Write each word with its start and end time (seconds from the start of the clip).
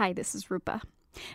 Hi, 0.00 0.14
this 0.14 0.34
is 0.34 0.50
Rupa. 0.50 0.80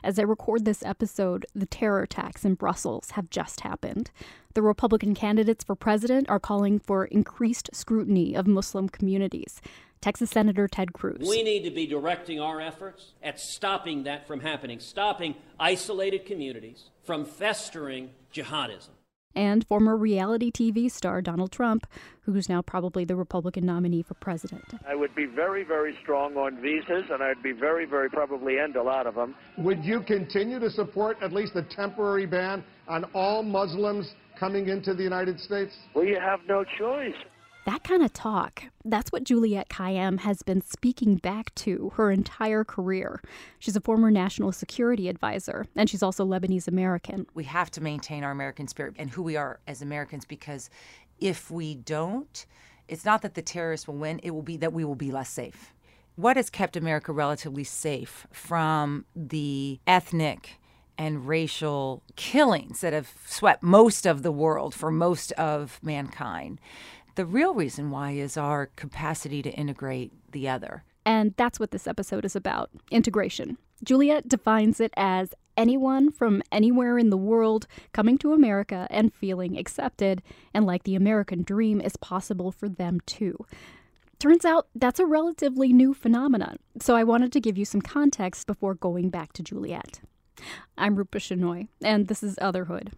As 0.04 0.18
I 0.18 0.24
record 0.24 0.66
this 0.66 0.82
episode, 0.82 1.46
the 1.54 1.68
terror 1.68 2.02
attacks 2.02 2.44
in 2.44 2.56
Brussels 2.56 3.12
have 3.12 3.30
just 3.30 3.62
happened. 3.62 4.10
The 4.56 4.64
Republican 4.64 5.14
candidates 5.14 5.64
for 5.64 5.76
president 5.76 6.28
are 6.32 6.40
calling 6.40 6.80
for 6.80 7.06
increased 7.06 7.70
scrutiny 7.74 8.34
of 8.34 8.48
Muslim 8.48 8.90
communities. 8.90 9.62
Texas 10.02 10.32
Senator 10.32 10.68
Ted 10.68 10.94
Cruz. 10.94 11.28
We 11.30 11.44
need 11.44 11.64
to 11.66 11.70
be 11.70 11.86
directing 11.86 12.40
our 12.40 12.60
efforts 12.60 13.12
at 13.22 13.40
stopping 13.40 14.06
that 14.06 14.26
from 14.26 14.40
happening, 14.40 14.80
stopping 14.80 15.36
isolated 15.60 16.26
communities 16.26 16.86
from 17.04 17.24
festering 17.24 18.10
jihadism 18.34 18.95
and 19.36 19.66
former 19.68 19.96
reality 19.98 20.52
TV 20.52 20.90
star 20.90 21.22
Donald 21.22 21.52
Trump, 21.52 21.88
who's 22.22 22.50
now 22.50 22.62
probably 22.62 23.06
the 23.06 23.16
Republican 23.16 23.66
nominee 23.66 24.02
for 24.02 24.14
president. 24.16 24.64
I 24.88 24.96
would 24.96 25.14
be 25.16 25.26
very, 25.26 25.64
very 25.64 25.98
strong 26.02 26.36
on 26.38 26.62
visas, 26.62 27.06
and 27.12 27.22
I'd 27.22 27.44
be 27.44 27.52
very, 27.52 27.86
very 27.86 28.10
probably 28.10 28.60
end 28.60 28.76
a 28.76 28.84
lot 28.84 29.08
of 29.08 29.16
them. 29.16 29.36
Would 29.58 29.84
you 29.84 30.02
continue 30.02 30.60
to 30.60 30.70
support 30.70 31.18
at 31.22 31.34
least 31.34 31.56
a 31.56 31.64
temporary 31.64 32.26
ban 32.26 32.64
on 32.88 33.06
all 33.14 33.44
Muslims 33.44 34.14
coming 34.40 34.70
into 34.70 34.94
the 34.94 35.04
United 35.04 35.40
States? 35.40 35.76
Well, 35.94 36.06
you 36.06 36.20
have 36.20 36.40
no 36.48 36.64
choice. 36.78 37.16
That 37.66 37.84
kind 37.84 38.04
of 38.04 38.14
talk, 38.14 38.66
that's 38.84 39.12
what 39.12 39.24
Juliette 39.24 39.70
Kayyem 39.70 40.20
has 40.20 40.44
been 40.44 40.62
speaking 40.62 41.16
back 41.16 41.54
to 41.56 41.92
her 41.96 42.12
entire 42.12 42.64
career. 42.64 43.24
She's 43.58 43.76
a 43.76 43.82
former 43.82 44.12
national 44.12 44.52
security 44.52 45.10
advisor, 45.10 45.66
and 45.76 45.90
she's 45.90 46.04
also 46.04 46.24
Lebanese 46.24 46.68
American. 46.68 47.26
We 47.34 47.46
have 47.46 47.72
to 47.72 47.82
maintain 47.82 48.24
our 48.24 48.30
American 48.30 48.68
spirit 48.68 48.94
and 49.00 49.10
who 49.10 49.24
we 49.24 49.36
are 49.36 49.60
as 49.66 49.82
Americans 49.82 50.26
because 50.26 50.70
if 51.20 51.50
we 51.50 51.74
don't, 51.74 52.46
it's 52.88 53.04
not 53.04 53.24
that 53.24 53.34
the 53.34 53.42
terrorists 53.42 53.88
will 53.88 53.96
win, 53.96 54.20
it 54.22 54.30
will 54.30 54.44
be 54.44 54.58
that 54.58 54.72
we 54.72 54.86
will 54.86 54.94
be 54.94 55.12
less 55.12 55.30
safe. 55.30 55.74
What 56.16 56.38
has 56.38 56.52
kept 56.52 56.78
America 56.78 57.12
relatively 57.12 57.64
safe 57.64 58.28
from 58.32 59.06
the 59.16 59.80
ethnic 59.88 60.60
and 61.00 61.28
racial 61.28 62.04
killings 62.16 62.82
that 62.82 62.94
have 62.94 63.12
swept 63.26 63.64
most 63.64 64.06
of 64.06 64.22
the 64.22 64.32
world 64.32 64.76
for 64.76 64.92
most 64.92 65.32
of 65.32 65.80
mankind? 65.82 66.60
The 67.16 67.26
real 67.26 67.54
reason 67.54 67.92
why 67.92 68.12
is 68.12 68.36
our 68.36 68.68
capacity 68.76 69.42
to 69.42 69.50
integrate 69.52 70.12
the 70.32 70.50
other. 70.50 70.84
And 71.06 71.34
that's 71.38 71.60
what 71.60 71.72
this 71.72 71.88
episode 71.88 72.26
is 72.26 72.36
about 72.36 72.70
integration. 72.92 73.58
Juliette 73.84 74.28
defines 74.28 74.82
it 74.82 74.94
as 74.98 75.34
anyone 75.56 76.12
from 76.12 76.42
anywhere 76.52 76.98
in 76.98 77.10
the 77.10 77.18
world 77.18 77.68
coming 77.94 78.18
to 78.18 78.34
America 78.34 78.86
and 78.90 79.14
feeling 79.14 79.58
accepted, 79.58 80.22
and 80.54 80.66
like 80.66 80.84
the 80.84 80.96
American 80.96 81.44
dream 81.44 81.80
is 81.80 81.96
possible 81.98 82.52
for 82.52 82.68
them 82.68 83.00
too. 83.06 83.46
Turns 84.20 84.44
out 84.44 84.68
that's 84.76 85.00
a 85.00 85.06
relatively 85.06 85.72
new 85.72 85.94
phenomenon, 85.94 86.58
so 86.82 86.96
I 86.96 87.04
wanted 87.04 87.32
to 87.34 87.40
give 87.40 87.58
you 87.58 87.66
some 87.66 87.82
context 87.82 88.48
before 88.48 88.74
going 88.74 89.10
back 89.10 89.32
to 89.34 89.44
Juliette. 89.44 90.02
I'm 90.78 90.96
Rupa 90.96 91.20
Shenoy, 91.20 91.68
and 91.82 92.08
this 92.08 92.24
is 92.24 92.36
Otherhood. 92.42 92.92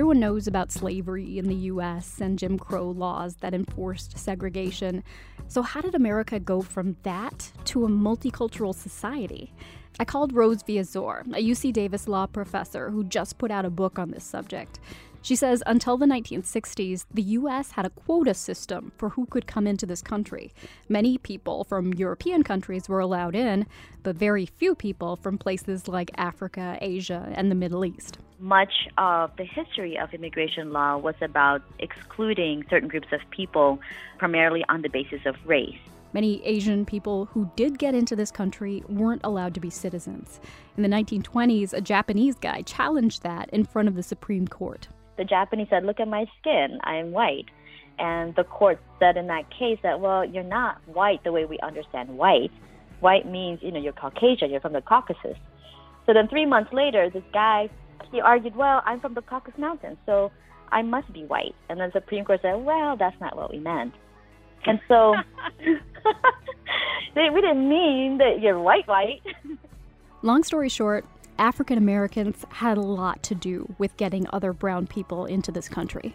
Everyone 0.00 0.18
knows 0.20 0.46
about 0.46 0.72
slavery 0.72 1.36
in 1.36 1.46
the 1.46 1.68
US 1.72 2.22
and 2.22 2.38
Jim 2.38 2.58
Crow 2.58 2.90
laws 2.90 3.36
that 3.40 3.52
enforced 3.52 4.16
segregation. 4.16 5.04
So, 5.46 5.60
how 5.60 5.82
did 5.82 5.94
America 5.94 6.40
go 6.40 6.62
from 6.62 6.96
that 7.02 7.52
to 7.66 7.84
a 7.84 7.88
multicultural 7.88 8.74
society? 8.74 9.52
I 9.98 10.06
called 10.06 10.32
Rose 10.32 10.62
Villazor, 10.62 11.26
a 11.34 11.42
UC 11.42 11.74
Davis 11.74 12.08
law 12.08 12.24
professor 12.26 12.88
who 12.88 13.04
just 13.04 13.36
put 13.36 13.50
out 13.50 13.66
a 13.66 13.68
book 13.70 13.98
on 13.98 14.10
this 14.10 14.24
subject. 14.24 14.80
She 15.20 15.36
says 15.36 15.62
until 15.66 15.98
the 15.98 16.06
1960s, 16.06 17.04
the 17.12 17.36
US 17.36 17.72
had 17.72 17.84
a 17.84 17.90
quota 17.90 18.32
system 18.32 18.92
for 18.96 19.10
who 19.10 19.26
could 19.26 19.46
come 19.46 19.66
into 19.66 19.84
this 19.84 20.00
country. 20.00 20.50
Many 20.88 21.18
people 21.18 21.62
from 21.64 21.92
European 21.92 22.42
countries 22.42 22.88
were 22.88 23.00
allowed 23.00 23.36
in, 23.36 23.66
but 24.02 24.16
very 24.16 24.46
few 24.46 24.74
people 24.74 25.16
from 25.16 25.36
places 25.36 25.88
like 25.88 26.10
Africa, 26.16 26.78
Asia, 26.80 27.30
and 27.34 27.50
the 27.50 27.54
Middle 27.54 27.84
East. 27.84 28.16
Much 28.40 28.88
of 28.98 29.30
the 29.36 29.44
history 29.44 29.98
of 29.98 30.12
immigration 30.12 30.72
law 30.72 30.96
was 30.96 31.14
about 31.20 31.62
excluding 31.78 32.64
certain 32.68 32.88
groups 32.88 33.08
of 33.12 33.20
people, 33.30 33.78
primarily 34.18 34.64
on 34.68 34.82
the 34.82 34.88
basis 34.88 35.20
of 35.26 35.36
race. 35.44 35.78
Many 36.12 36.44
Asian 36.44 36.84
people 36.84 37.26
who 37.26 37.48
did 37.54 37.78
get 37.78 37.94
into 37.94 38.16
this 38.16 38.32
country 38.32 38.82
weren't 38.88 39.20
allowed 39.22 39.54
to 39.54 39.60
be 39.60 39.70
citizens. 39.70 40.40
In 40.76 40.82
the 40.82 40.88
1920s, 40.88 41.72
a 41.72 41.80
Japanese 41.80 42.34
guy 42.34 42.62
challenged 42.62 43.22
that 43.22 43.48
in 43.50 43.64
front 43.64 43.86
of 43.86 43.94
the 43.94 44.02
Supreme 44.02 44.48
Court 44.48 44.88
the 45.20 45.24
Japanese 45.24 45.68
said, 45.68 45.84
Look 45.84 46.00
at 46.00 46.08
my 46.08 46.24
skin, 46.40 46.80
I'm 46.82 47.12
white. 47.12 47.44
And 47.98 48.34
the 48.36 48.44
court 48.44 48.80
said 48.98 49.18
in 49.18 49.26
that 49.26 49.50
case 49.50 49.78
that, 49.82 50.00
well, 50.00 50.24
you're 50.24 50.42
not 50.42 50.80
white 50.86 51.22
the 51.22 51.30
way 51.30 51.44
we 51.44 51.58
understand 51.58 52.16
white. 52.16 52.50
White 53.00 53.26
means, 53.26 53.60
you 53.62 53.70
know, 53.70 53.78
you're 53.78 53.92
Caucasian, 53.92 54.50
you're 54.50 54.62
from 54.62 54.72
the 54.72 54.80
Caucasus. 54.80 55.36
So 56.06 56.14
then 56.14 56.26
three 56.28 56.46
months 56.46 56.72
later, 56.72 57.10
this 57.10 57.22
guy, 57.34 57.68
he 58.10 58.20
argued, 58.20 58.56
well, 58.56 58.82
I'm 58.84 59.00
from 59.00 59.14
the 59.14 59.22
Caucasus 59.22 59.58
Mountains, 59.58 59.98
so 60.06 60.30
I 60.70 60.82
must 60.82 61.12
be 61.12 61.24
white. 61.24 61.54
And 61.68 61.80
the 61.80 61.90
Supreme 61.92 62.24
Court 62.24 62.40
said, 62.42 62.56
well, 62.64 62.96
that's 62.96 63.18
not 63.20 63.36
what 63.36 63.50
we 63.50 63.58
meant. 63.58 63.94
And 64.66 64.80
so 64.88 65.14
they, 67.14 67.30
we 67.30 67.40
didn't 67.40 67.68
mean 67.68 68.18
that 68.18 68.40
you're 68.40 68.60
white, 68.60 68.86
white. 68.86 69.22
Long 70.22 70.42
story 70.42 70.68
short, 70.68 71.04
African 71.38 71.78
Americans 71.78 72.44
had 72.50 72.76
a 72.76 72.82
lot 72.82 73.22
to 73.24 73.34
do 73.34 73.74
with 73.78 73.96
getting 73.96 74.26
other 74.32 74.52
brown 74.52 74.86
people 74.86 75.24
into 75.24 75.50
this 75.50 75.68
country. 75.68 76.14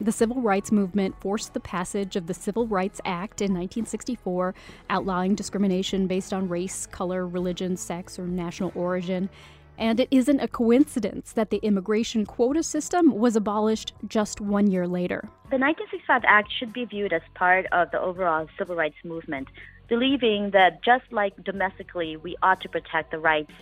The 0.00 0.12
civil 0.12 0.42
rights 0.42 0.70
movement 0.70 1.18
forced 1.20 1.54
the 1.54 1.60
passage 1.60 2.16
of 2.16 2.26
the 2.26 2.34
Civil 2.34 2.66
Rights 2.66 3.00
Act 3.04 3.40
in 3.40 3.52
1964, 3.52 4.54
outlawing 4.90 5.34
discrimination 5.34 6.06
based 6.06 6.32
on 6.32 6.48
race, 6.48 6.86
color, 6.86 7.26
religion, 7.26 7.76
sex, 7.76 8.18
or 8.18 8.26
national 8.26 8.72
origin. 8.74 9.30
And 9.78 10.00
it 10.00 10.08
isn't 10.10 10.40
a 10.40 10.48
coincidence 10.48 11.32
that 11.32 11.50
the 11.50 11.58
immigration 11.58 12.26
quota 12.26 12.62
system 12.62 13.14
was 13.14 13.36
abolished 13.36 13.94
just 14.08 14.40
one 14.40 14.66
year 14.66 14.88
later. 14.88 15.28
The 15.50 15.58
1965 15.58 16.22
Act 16.26 16.52
should 16.58 16.72
be 16.72 16.84
viewed 16.84 17.12
as 17.12 17.22
part 17.34 17.66
of 17.72 17.90
the 17.92 18.00
overall 18.00 18.48
civil 18.58 18.74
rights 18.74 18.96
movement, 19.04 19.48
believing 19.88 20.50
that 20.50 20.82
just 20.84 21.04
like 21.12 21.32
domestically, 21.44 22.16
we 22.16 22.36
ought 22.42 22.60
to 22.62 22.68
protect 22.68 23.12
the 23.12 23.18
rights 23.18 23.52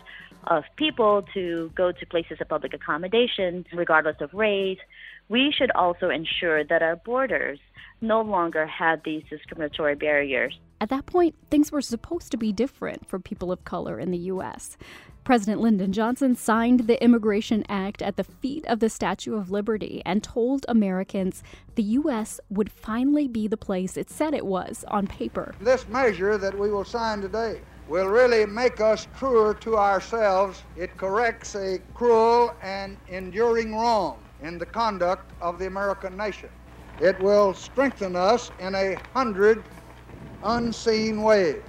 of 0.47 0.65
people 0.77 1.23
to 1.35 1.71
go 1.75 1.93
to 1.93 2.07
places 2.07 2.39
of 2.41 2.49
public 2.49 2.73
accommodation, 2.73 3.67
regardless 3.73 4.17
of 4.21 4.33
race, 4.33 4.79
we 5.29 5.53
should 5.57 5.71
also 5.73 6.09
ensure 6.09 6.65
that 6.65 6.83
our 6.83 6.97
borders 6.97 7.59
no 8.01 8.21
longer 8.21 8.67
had 8.67 9.03
these 9.05 9.23
discriminatory 9.31 9.95
barriers. 9.95 10.59
At 10.81 10.91
that 10.91 11.07
point, 11.07 11.35
things 11.51 11.73
were 11.73 11.81
supposed 11.81 12.31
to 12.33 12.37
be 12.37 12.53
different 12.53 13.09
for 13.09 13.19
people 13.19 13.51
of 13.51 13.65
color 13.65 13.99
in 13.99 14.11
the 14.11 14.19
U.S. 14.19 14.77
President 15.25 15.61
Lyndon 15.61 15.93
Johnson 15.93 16.37
signed 16.37 16.87
the 16.87 17.03
Immigration 17.03 17.65
Act 17.69 18.01
at 18.03 18.17
the 18.17 18.23
feet 18.23 18.65
of 18.67 18.79
the 18.79 18.89
Statue 18.91 19.35
of 19.35 19.51
Liberty 19.51 20.03
and 20.05 20.23
told 20.23 20.65
Americans 20.69 21.43
the 21.75 21.83
U.S. 21.83 22.39
would 22.51 22.71
finally 22.71 23.27
be 23.27 23.49
the 23.49 23.57
place 23.57 23.97
it 23.97 24.11
said 24.11 24.35
it 24.35 24.47
was 24.47 24.85
on 24.89 25.07
paper. 25.07 25.55
This 25.61 25.89
measure 25.89 26.39
that 26.39 26.57
we 26.57 26.71
will 26.71 26.85
sign 26.85 27.23
today 27.23 27.61
will 27.89 28.07
really 28.07 28.47
make 28.47 28.81
us 28.81 29.09
truer 29.19 29.55
to 29.55 29.77
ourselves. 29.77 30.63
It 30.77 30.97
corrects 30.97 31.55
a 31.57 31.81
cruel 31.95 32.55
and 32.63 32.97
enduring 33.09 33.75
wrong 33.75 34.19
in 34.43 34.59
the 34.59 34.67
conduct 34.67 35.33
of 35.41 35.59
the 35.59 35.67
American 35.67 36.17
nation. 36.17 36.51
It 36.99 37.21
will 37.21 37.55
strengthen 37.55 38.17
us 38.17 38.51
in 38.59 38.75
a 38.75 39.01
hundred 39.13 39.65
unseen 40.43 41.23
ways. 41.23 41.63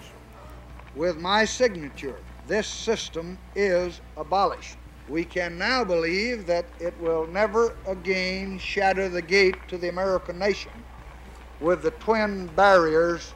With 0.93 1.17
my 1.17 1.45
signature, 1.45 2.23
this 2.45 2.67
system 2.67 3.39
is 3.55 4.01
abolished. 4.15 4.77
We 5.07 5.25
can 5.25 5.57
now 5.57 5.83
believe 5.83 6.45
that 6.47 6.71
it 6.79 6.99
will 6.99 7.27
never 7.27 7.77
again 7.85 8.57
shatter 8.57 9.09
the 9.09 9.21
gate 9.21 9.67
to 9.69 9.77
the 9.77 9.89
American 9.89 10.39
nation 10.39 10.85
with 11.59 11.81
the 11.83 11.91
twin 11.91 12.53
barriers 12.55 13.35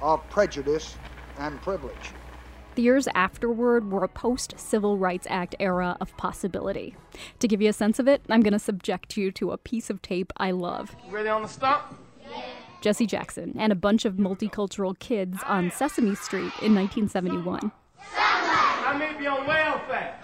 of 0.00 0.28
prejudice 0.30 0.98
and 1.36 1.60
privilege. 1.62 2.14
The 2.74 2.82
years 2.82 3.06
afterward 3.14 3.90
were 3.92 4.02
a 4.02 4.08
post 4.08 4.54
Civil 4.58 4.96
Rights 4.96 5.26
Act 5.28 5.54
era 5.60 5.98
of 6.00 6.16
possibility. 6.16 6.96
To 7.40 7.46
give 7.48 7.60
you 7.60 7.68
a 7.68 7.72
sense 7.72 7.98
of 7.98 8.08
it, 8.08 8.22
I'm 8.30 8.40
going 8.40 8.54
to 8.54 8.58
subject 8.58 9.16
you 9.18 9.30
to 9.32 9.50
a 9.50 9.58
piece 9.58 9.90
of 9.90 10.00
tape 10.00 10.32
I 10.38 10.52
love. 10.52 10.96
Ready 11.10 11.28
on 11.28 11.42
the 11.42 11.48
stump? 11.48 11.82
Yeah. 12.22 12.42
Jesse 12.80 13.06
Jackson 13.06 13.54
and 13.58 13.72
a 13.72 13.76
bunch 13.76 14.06
of 14.06 14.14
multicultural 14.14 14.98
kids 14.98 15.38
on 15.46 15.70
Sesame 15.70 16.14
Street 16.14 16.52
in 16.62 16.74
1971. 16.74 17.70
I 18.16 18.96
may 18.98 19.18
be 19.18 19.26
on 19.26 19.46
welfare. 19.46 20.18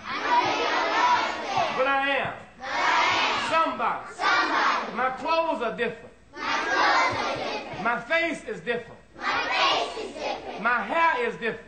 But 1.76 1.86
I 1.86 2.08
am. 2.16 2.32
Somebody. 3.50 4.06
Somebody. 4.16 4.96
My 4.96 5.10
clothes 5.10 5.62
are 5.62 5.76
different. 5.76 6.14
My 6.34 6.40
clothes 6.64 7.26
are 7.26 7.36
different. 7.36 7.84
My 7.84 8.00
face 8.00 8.42
is 8.44 8.60
different. 8.60 9.00
My 9.18 9.48
face 9.48 10.06
is 10.06 10.14
different. 10.14 10.62
My 10.62 10.82
hair 10.82 11.28
is 11.28 11.34
different. 11.34 11.67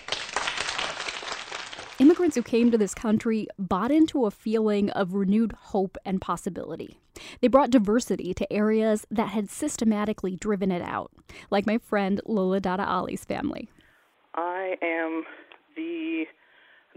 Immigrants 2.01 2.35
who 2.35 2.41
came 2.41 2.71
to 2.71 2.79
this 2.79 2.95
country 2.95 3.47
bought 3.59 3.91
into 3.91 4.25
a 4.25 4.31
feeling 4.31 4.89
of 4.89 5.13
renewed 5.13 5.51
hope 5.51 5.99
and 6.03 6.19
possibility. 6.19 6.97
They 7.41 7.47
brought 7.47 7.69
diversity 7.69 8.33
to 8.33 8.51
areas 8.51 9.05
that 9.11 9.27
had 9.27 9.51
systematically 9.51 10.35
driven 10.35 10.71
it 10.71 10.81
out, 10.81 11.11
like 11.51 11.67
my 11.67 11.77
friend 11.77 12.19
Lola 12.25 12.59
Dada 12.59 12.89
Ali's 12.89 13.23
family. 13.23 13.69
I 14.33 14.77
am 14.81 15.25
the 15.75 16.23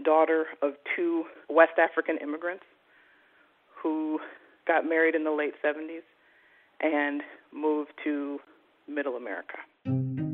daughter 0.03 0.45
of 0.63 0.73
two 0.95 1.25
West 1.49 1.77
African 1.77 2.17
immigrants 2.17 2.63
who 3.83 4.19
got 4.67 4.89
married 4.89 5.13
in 5.13 5.23
the 5.23 5.29
late 5.29 5.53
70s 5.63 6.01
and 6.81 7.21
moved 7.53 7.91
to 8.05 8.39
Middle 8.87 9.17
America. 9.17 10.24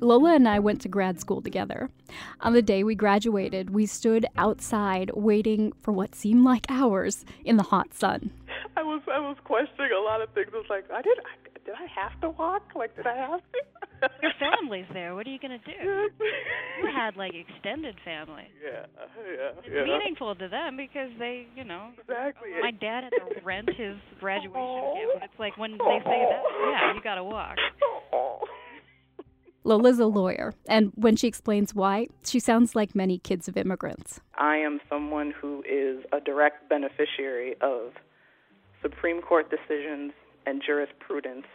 Lola 0.00 0.34
and 0.34 0.48
I 0.48 0.58
went 0.58 0.80
to 0.82 0.88
grad 0.88 1.20
school 1.20 1.42
together. 1.42 1.90
On 2.40 2.52
the 2.52 2.62
day 2.62 2.82
we 2.84 2.94
graduated, 2.94 3.70
we 3.70 3.86
stood 3.86 4.26
outside 4.36 5.10
waiting 5.14 5.72
for 5.82 5.92
what 5.92 6.14
seemed 6.14 6.44
like 6.44 6.66
hours 6.70 7.24
in 7.44 7.56
the 7.56 7.62
hot 7.64 7.92
sun. 7.94 8.30
I 8.76 8.82
was 8.82 9.02
I 9.12 9.18
was 9.20 9.36
questioning 9.44 9.90
a 9.96 10.00
lot 10.02 10.20
of 10.22 10.30
things. 10.30 10.48
I 10.52 10.56
was 10.56 10.66
like, 10.70 10.84
I 10.90 11.02
did 11.02 11.18
I, 11.18 11.48
did 11.66 11.74
I 11.74 11.86
have 12.00 12.18
to 12.22 12.30
walk? 12.30 12.62
Like, 12.74 12.96
did 12.96 13.06
I 13.06 13.16
have 13.16 13.40
to? 13.40 14.08
Your 14.22 14.32
family's 14.40 14.86
there. 14.94 15.14
What 15.14 15.26
are 15.26 15.30
you 15.30 15.38
gonna 15.38 15.58
do? 15.58 15.72
You 15.72 16.88
had 16.94 17.16
like 17.16 17.32
extended 17.34 17.96
family. 18.04 18.44
Yeah, 18.62 18.86
yeah, 19.16 19.50
It's 19.58 19.68
yeah. 19.74 19.84
meaningful 19.84 20.34
to 20.36 20.48
them 20.48 20.76
because 20.76 21.10
they, 21.18 21.46
you 21.56 21.64
know. 21.64 21.90
Exactly. 21.98 22.50
My 22.62 22.70
dad 22.70 23.04
had 23.04 23.10
to 23.10 23.40
rent 23.44 23.68
his 23.76 23.96
graduation 24.20 24.94
gift. 24.94 25.24
It's 25.24 25.38
like 25.40 25.56
when 25.58 25.72
they 25.72 25.98
say 26.04 26.20
that, 26.28 26.42
yeah, 26.70 26.94
you 26.94 27.00
gotta 27.02 27.24
walk. 27.24 27.56
Lola's 29.62 29.98
a 29.98 30.06
lawyer, 30.06 30.54
and 30.66 30.90
when 30.94 31.16
she 31.16 31.26
explains 31.26 31.74
why, 31.74 32.08
she 32.24 32.40
sounds 32.40 32.74
like 32.74 32.94
many 32.94 33.18
kids 33.18 33.46
of 33.46 33.56
immigrants. 33.56 34.20
I 34.38 34.56
am 34.56 34.80
someone 34.88 35.32
who 35.38 35.62
is 35.68 36.04
a 36.12 36.20
direct 36.20 36.68
beneficiary 36.68 37.56
of 37.60 37.92
Supreme 38.80 39.20
Court 39.20 39.50
decisions 39.50 40.12
and 40.46 40.62
jurisprudence 40.64 41.46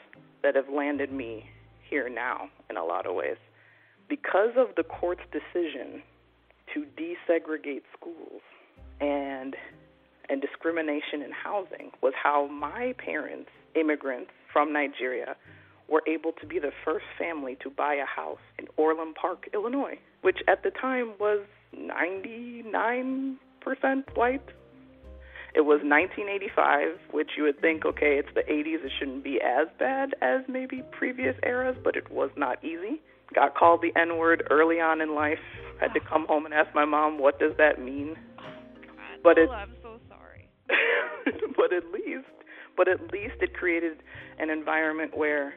that 0.43 0.55
have 0.55 0.69
landed 0.69 1.11
me 1.11 1.49
here 1.89 2.07
now 2.09 2.49
in 2.69 2.77
a 2.77 2.83
lot 2.83 3.07
of 3.07 3.15
ways. 3.15 3.37
Because 4.07 4.51
of 4.55 4.75
the 4.75 4.83
court's 4.83 5.23
decision 5.31 6.03
to 6.73 6.85
desegregate 6.95 7.83
schools 7.97 8.41
and 9.01 9.55
and 10.27 10.41
discrimination 10.41 11.21
in 11.21 11.31
housing 11.31 11.91
was 12.01 12.13
how 12.21 12.47
my 12.47 12.95
parents, 12.97 13.49
immigrants 13.75 14.31
from 14.51 14.73
Nigeria, 14.73 15.35
were 15.89 16.01
able 16.07 16.31
to 16.33 16.47
be 16.47 16.59
the 16.59 16.71
first 16.83 17.05
family 17.17 17.57
to 17.61 17.69
buy 17.69 17.95
a 17.95 18.05
house 18.05 18.39
in 18.57 18.67
Orland 18.77 19.15
Park, 19.19 19.47
Illinois, 19.53 19.99
which 20.21 20.39
at 20.47 20.63
the 20.63 20.71
time 20.71 21.13
was 21.19 21.41
99% 21.75 23.37
white. 24.15 24.41
It 25.53 25.61
was 25.61 25.79
1985, 25.83 26.99
which 27.11 27.31
you 27.37 27.43
would 27.43 27.61
think, 27.61 27.85
okay, 27.85 28.17
it's 28.19 28.27
the 28.35 28.41
80s, 28.41 28.83
it 28.83 28.91
shouldn't 28.99 29.23
be 29.23 29.39
as 29.41 29.67
bad 29.79 30.13
as 30.21 30.41
maybe 30.49 30.83
previous 30.91 31.35
eras, 31.45 31.77
but 31.81 31.95
it 31.95 32.11
was 32.11 32.29
not 32.35 32.61
easy. 32.63 33.01
Got 33.33 33.55
called 33.55 33.81
the 33.81 33.97
N 33.99 34.17
word 34.17 34.45
early 34.51 34.79
on 34.81 35.01
in 35.01 35.15
life. 35.15 35.39
Had 35.79 35.93
to 35.93 35.99
come 35.99 36.27
home 36.27 36.45
and 36.45 36.53
ask 36.53 36.73
my 36.75 36.85
mom, 36.85 37.17
what 37.19 37.39
does 37.39 37.53
that 37.57 37.81
mean? 37.81 38.15
But 39.23 39.37
it, 39.37 39.49
Oh, 39.49 39.53
I'm 39.53 39.73
so 39.81 39.99
sorry. 40.09 40.49
but 41.55 41.73
at 41.73 41.91
least, 41.91 42.27
but 42.77 42.87
at 42.87 43.01
least 43.11 43.35
it 43.41 43.53
created 43.53 43.97
an 44.37 44.49
environment 44.49 45.17
where 45.17 45.53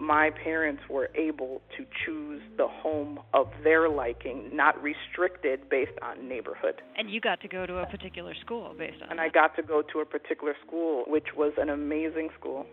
my 0.00 0.30
parents 0.30 0.82
were 0.88 1.10
able 1.14 1.60
to 1.76 1.84
choose 2.04 2.40
the 2.56 2.68
home 2.68 3.18
of 3.34 3.48
their 3.64 3.88
liking, 3.88 4.48
not 4.52 4.80
restricted 4.82 5.68
based 5.68 5.98
on 6.02 6.28
neighborhood. 6.28 6.80
And 6.96 7.10
you 7.10 7.20
got 7.20 7.40
to 7.40 7.48
go 7.48 7.66
to 7.66 7.78
a 7.78 7.86
particular 7.86 8.34
school 8.40 8.74
based 8.78 9.02
on 9.02 9.10
And 9.10 9.20
I 9.20 9.28
got 9.28 9.56
to 9.56 9.62
go 9.62 9.82
to 9.92 10.00
a 10.00 10.04
particular 10.04 10.54
school, 10.66 11.04
which 11.06 11.28
was 11.36 11.52
an 11.58 11.68
amazing 11.68 12.28
school. 12.38 12.66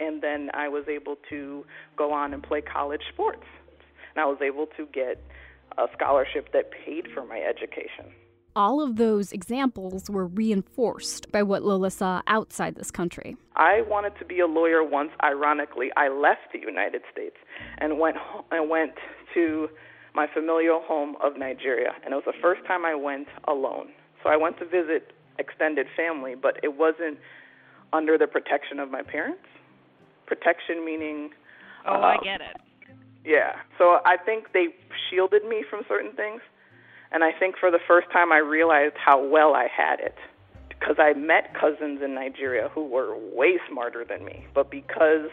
And 0.00 0.22
then 0.22 0.50
I 0.54 0.68
was 0.68 0.84
able 0.88 1.16
to 1.30 1.64
go 1.96 2.12
on 2.12 2.34
and 2.34 2.42
play 2.42 2.60
college 2.60 3.02
sports. 3.12 3.44
And 4.14 4.22
I 4.22 4.26
was 4.26 4.38
able 4.42 4.66
to 4.76 4.86
get 4.92 5.22
a 5.78 5.86
scholarship 5.96 6.52
that 6.52 6.70
paid 6.84 7.06
for 7.14 7.24
my 7.24 7.40
education. 7.40 8.12
All 8.54 8.82
of 8.82 8.96
those 8.96 9.32
examples 9.32 10.10
were 10.10 10.26
reinforced 10.26 11.32
by 11.32 11.42
what 11.42 11.62
Lola 11.62 11.90
saw 11.90 12.20
outside 12.26 12.74
this 12.74 12.90
country. 12.90 13.36
I 13.56 13.80
wanted 13.88 14.12
to 14.18 14.24
be 14.26 14.40
a 14.40 14.46
lawyer 14.46 14.84
once. 14.84 15.10
Ironically, 15.22 15.90
I 15.96 16.08
left 16.08 16.52
the 16.52 16.60
United 16.60 17.02
States 17.10 17.36
and 17.78 17.98
went 17.98 18.16
ho- 18.18 18.44
and 18.50 18.68
went 18.68 18.92
to 19.34 19.68
my 20.14 20.26
familial 20.32 20.82
home 20.82 21.16
of 21.22 21.38
Nigeria, 21.38 21.92
and 22.04 22.12
it 22.12 22.16
was 22.16 22.24
the 22.26 22.38
first 22.42 22.62
time 22.66 22.84
I 22.84 22.94
went 22.94 23.28
alone. 23.48 23.88
So 24.22 24.28
I 24.28 24.36
went 24.36 24.58
to 24.58 24.66
visit 24.66 25.12
extended 25.38 25.86
family, 25.96 26.34
but 26.34 26.58
it 26.62 26.76
wasn't 26.76 27.18
under 27.94 28.18
the 28.18 28.26
protection 28.26 28.78
of 28.78 28.90
my 28.90 29.02
parents. 29.02 29.44
Protection 30.26 30.84
meaning, 30.84 31.30
Oh, 31.88 31.94
I 31.94 32.16
uh, 32.16 32.20
get 32.22 32.40
it. 32.42 32.56
yeah. 33.24 33.52
So 33.78 33.98
I 34.04 34.16
think 34.22 34.52
they 34.52 34.66
shielded 35.08 35.44
me 35.46 35.64
from 35.68 35.82
certain 35.88 36.12
things. 36.12 36.42
And 37.12 37.22
I 37.22 37.32
think 37.38 37.56
for 37.58 37.70
the 37.70 37.80
first 37.86 38.10
time 38.10 38.32
I 38.32 38.38
realized 38.38 38.94
how 38.96 39.22
well 39.22 39.54
I 39.54 39.68
had 39.74 40.00
it. 40.00 40.16
Because 40.68 40.96
I 40.98 41.12
met 41.12 41.54
cousins 41.54 42.00
in 42.02 42.14
Nigeria 42.14 42.68
who 42.68 42.88
were 42.88 43.14
way 43.16 43.58
smarter 43.70 44.04
than 44.04 44.24
me. 44.24 44.46
But 44.54 44.70
because 44.70 45.30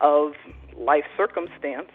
of 0.00 0.32
life 0.76 1.04
circumstance, 1.16 1.90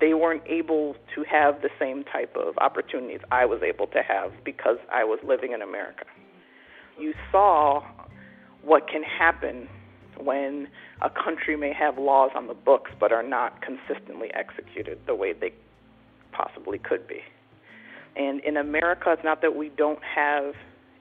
they 0.00 0.14
weren't 0.14 0.42
able 0.46 0.96
to 1.14 1.24
have 1.24 1.62
the 1.62 1.68
same 1.78 2.04
type 2.04 2.34
of 2.34 2.56
opportunities 2.58 3.20
I 3.30 3.44
was 3.44 3.62
able 3.62 3.86
to 3.88 4.02
have 4.02 4.32
because 4.44 4.78
I 4.90 5.04
was 5.04 5.20
living 5.22 5.52
in 5.52 5.62
America. 5.62 6.04
You 6.98 7.14
saw 7.30 7.82
what 8.62 8.88
can 8.88 9.02
happen 9.02 9.68
when 10.18 10.68
a 11.02 11.10
country 11.10 11.56
may 11.56 11.72
have 11.72 11.98
laws 11.98 12.30
on 12.34 12.46
the 12.46 12.54
books 12.54 12.90
but 12.98 13.12
are 13.12 13.22
not 13.22 13.62
consistently 13.62 14.30
executed 14.34 14.98
the 15.06 15.14
way 15.14 15.32
they 15.32 15.52
possibly 16.32 16.78
could 16.78 17.06
be. 17.06 17.20
And 18.16 18.40
in 18.40 18.56
America, 18.56 19.12
it's 19.12 19.24
not 19.24 19.42
that 19.42 19.56
we 19.56 19.70
don't 19.70 20.02
have 20.02 20.54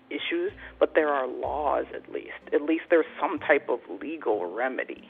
issues, 0.10 0.52
but 0.80 0.96
there 0.96 1.10
are 1.10 1.28
laws 1.28 1.86
at 1.94 2.12
least. 2.12 2.42
At 2.54 2.62
least 2.62 2.86
there's 2.90 3.06
some 3.20 3.40
type 3.40 3.70
of 3.70 3.80
legal 4.02 4.52
remedy. 4.52 5.10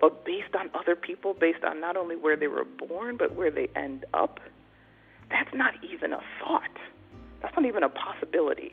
But 0.00 0.24
based 0.24 0.54
on 0.58 0.70
other 0.74 0.94
people, 0.94 1.34
based 1.34 1.64
on 1.64 1.80
not 1.80 1.96
only 1.96 2.16
where 2.16 2.36
they 2.36 2.48
were 2.48 2.64
born, 2.64 3.16
but 3.16 3.34
where 3.34 3.50
they 3.50 3.68
end 3.74 4.04
up, 4.12 4.40
that's 5.30 5.54
not 5.54 5.74
even 5.82 6.12
a 6.12 6.20
thought. 6.38 6.76
That's 7.42 7.54
not 7.56 7.64
even 7.64 7.82
a 7.82 7.88
possibility. 7.88 8.72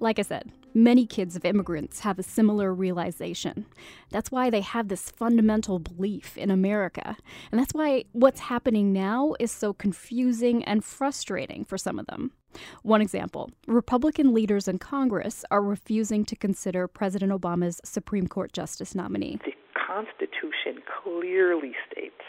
Like 0.00 0.18
I 0.18 0.22
said, 0.22 0.50
many 0.74 1.06
kids 1.06 1.36
of 1.36 1.44
immigrants 1.44 2.00
have 2.00 2.18
a 2.18 2.22
similar 2.22 2.74
realization. 2.74 3.66
That's 4.10 4.30
why 4.30 4.50
they 4.50 4.60
have 4.60 4.88
this 4.88 5.10
fundamental 5.10 5.78
belief 5.78 6.36
in 6.36 6.50
America. 6.50 7.16
And 7.50 7.60
that's 7.60 7.72
why 7.72 8.04
what's 8.12 8.40
happening 8.40 8.92
now 8.92 9.34
is 9.38 9.52
so 9.52 9.72
confusing 9.72 10.64
and 10.64 10.84
frustrating 10.84 11.64
for 11.64 11.78
some 11.78 11.98
of 11.98 12.06
them. 12.06 12.32
One 12.82 13.00
example 13.00 13.50
Republican 13.66 14.34
leaders 14.34 14.68
in 14.68 14.78
Congress 14.78 15.44
are 15.50 15.62
refusing 15.62 16.24
to 16.26 16.36
consider 16.36 16.86
President 16.88 17.32
Obama's 17.32 17.80
Supreme 17.84 18.26
Court 18.26 18.52
Justice 18.52 18.94
nominee. 18.94 19.38
The 19.44 19.52
Constitution 19.74 20.82
clearly 21.02 21.72
states, 21.90 22.22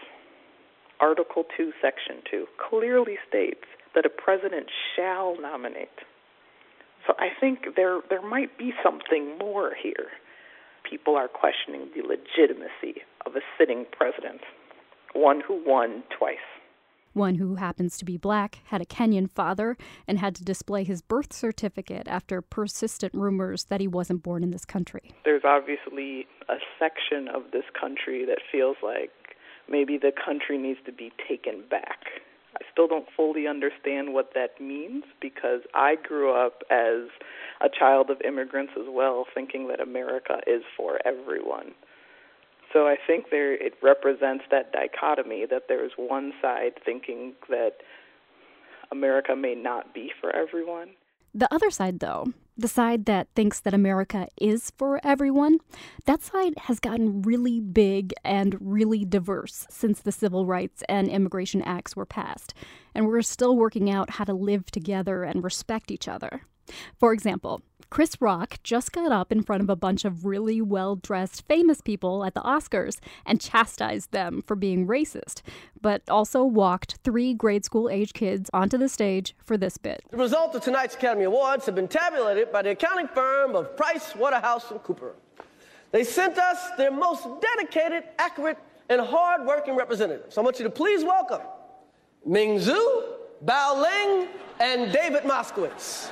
Article 1.00 1.46
2, 1.58 1.72
Section 1.82 2.22
2, 2.30 2.46
clearly 2.70 3.18
states 3.28 3.66
that 3.94 4.06
a 4.06 4.10
president 4.10 4.68
shall 4.96 5.40
nominate. 5.40 5.90
So 7.08 7.14
I 7.20 7.30
think 7.40 7.76
there 7.76 8.02
there 8.10 8.22
might 8.22 8.58
be 8.58 8.74
something 8.84 9.38
more 9.38 9.74
here. 9.82 10.08
People 10.90 11.16
are 11.16 11.28
questioning 11.28 11.90
the 11.96 12.02
legitimacy 12.02 13.02
of 13.26 13.36
a 13.36 13.42
sitting 13.58 13.86
president, 13.92 14.42
one 15.14 15.42
who 15.42 15.62
won 15.66 16.04
twice. 16.18 16.38
One 17.14 17.36
who 17.36 17.56
happens 17.56 17.98
to 17.98 18.06
be 18.06 18.18
black, 18.18 18.60
had 18.66 18.82
a 18.82 18.86
Kenyan 18.86 19.32
father, 19.32 19.78
and 20.06 20.20
had 20.20 20.36
to 20.36 20.44
display 20.44 20.84
his 20.84 21.02
birth 21.02 21.32
certificate 21.32 22.10
after 22.10 22.42
persistent 22.42 23.14
rumors 23.14 23.66
that 23.66 23.80
he 23.80 23.88
wasn't 23.88 24.22
born 24.22 24.44
in 24.44 24.52
this 24.52 24.66
country. 24.66 25.14
There's 25.24 25.46
obviously 25.46 26.28
a 26.50 26.58
section 26.78 27.30
of 27.30 27.52
this 27.54 27.64
country 27.80 28.26
that 28.26 28.40
feels 28.52 28.76
like 28.84 29.12
maybe 29.70 29.98
the 29.98 30.12
country 30.12 30.58
needs 30.58 30.80
to 30.86 30.92
be 30.92 31.14
taken 31.28 31.64
back 31.70 32.04
I 32.56 32.66
still 32.72 32.88
don't 32.88 33.08
fully 33.16 33.48
understand 33.48 34.14
what 34.14 34.32
that 34.34 34.62
means 34.62 35.04
because 35.22 35.62
I 35.74 35.96
grew 35.96 36.34
up 36.34 36.64
as 36.70 37.10
a 37.62 37.70
child 37.70 38.10
of 38.10 38.22
immigrants 38.22 38.74
as 38.78 38.86
well, 38.90 39.26
thinking 39.34 39.68
that 39.68 39.80
America 39.80 40.40
is 40.48 40.64
for 40.78 41.00
everyone. 41.06 41.74
So 42.72 42.88
I 42.88 42.96
think 43.08 43.26
there 43.32 43.54
it 43.54 43.74
represents 43.82 44.44
that 44.52 44.72
dichotomy 44.72 45.46
that 45.50 45.64
there's 45.68 45.94
one 45.98 46.34
side 46.42 46.74
thinking 46.84 47.34
that 47.50 47.78
America 48.92 49.36
may 49.36 49.56
not 49.56 49.94
be 49.94 50.12
for 50.20 50.36
everyone. 50.36 50.90
The 51.34 51.54
other 51.54 51.70
side, 51.70 52.00
though, 52.00 52.28
the 52.58 52.68
side 52.68 53.06
that 53.06 53.28
thinks 53.36 53.60
that 53.60 53.74
America 53.74 54.28
is 54.40 54.72
for 54.78 55.00
everyone, 55.04 55.58
that 56.06 56.22
side 56.22 56.54
has 56.64 56.80
gotten 56.80 57.22
really 57.22 57.60
big 57.60 58.14
and 58.24 58.56
really 58.60 59.04
diverse 59.04 59.68
since 59.70 60.00
the 60.00 60.12
Civil 60.12 60.46
Rights 60.46 60.84
and 60.88 61.10
Immigration 61.10 61.62
Acts 61.64 61.96
were 61.96 62.06
passed, 62.06 62.54
and 62.94 63.08
we're 63.08 63.22
still 63.22 63.56
working 63.56 63.90
out 63.90 64.12
how 64.12 64.24
to 64.24 64.34
live 64.34 64.72
together 64.72 65.24
and 65.24 65.44
respect 65.44 65.92
each 65.92 66.08
other. 66.08 66.42
For 66.98 67.14
example, 67.14 67.62
Chris 67.90 68.20
Rock 68.20 68.58
just 68.64 68.92
got 68.92 69.12
up 69.12 69.32
in 69.32 69.44
front 69.44 69.62
of 69.62 69.70
a 69.70 69.76
bunch 69.76 70.06
of 70.06 70.26
really 70.26 70.62
well 70.62 70.96
dressed 70.96 71.48
famous 71.48 71.82
people 71.82 72.26
at 72.26 72.34
the 72.34 72.42
Oscars 72.42 73.00
and 73.26 73.40
chastised 73.40 74.12
them 74.12 74.42
for 74.46 74.56
being 74.56 74.88
racist, 74.88 75.42
but 75.82 76.02
also 76.10 76.44
walked 76.44 76.98
three 77.04 77.34
grade 77.34 77.64
school 77.64 77.90
age 77.90 78.14
kids 78.14 78.50
onto 78.54 78.78
the 78.78 78.90
stage 78.90 79.36
for 79.44 79.58
this 79.58 79.78
bit. 79.78 80.04
The 80.10 80.18
results 80.18 80.56
of 80.56 80.64
tonight's 80.64 80.96
Academy 80.96 81.26
Awards 81.26 81.66
have 81.66 81.76
been 81.76 81.88
tabulated 81.88 82.52
by 82.52 82.62
the 82.64 82.72
accounting 82.72 83.08
firm 83.08 83.56
of 83.56 83.78
Price 83.78 84.16
Waterhouse 84.16 84.72
and 84.72 84.82
Cooper. 84.84 85.16
They 85.92 86.04
sent 86.04 86.38
us 86.38 86.72
their 86.78 86.92
most 86.92 87.28
dedicated, 87.40 88.04
accurate, 88.18 88.58
and 88.90 89.00
hard-working 89.00 89.76
representatives. 89.76 90.38
I 90.38 90.42
want 90.42 90.60
you 90.60 90.64
to 90.66 90.70
please 90.70 91.04
welcome 91.04 91.42
Ming 92.26 92.60
Zhu, 92.60 93.04
Bao 93.46 93.82
Ling, 93.82 94.28
and 94.60 94.92
David 94.92 95.24
Moskowitz. 95.24 96.12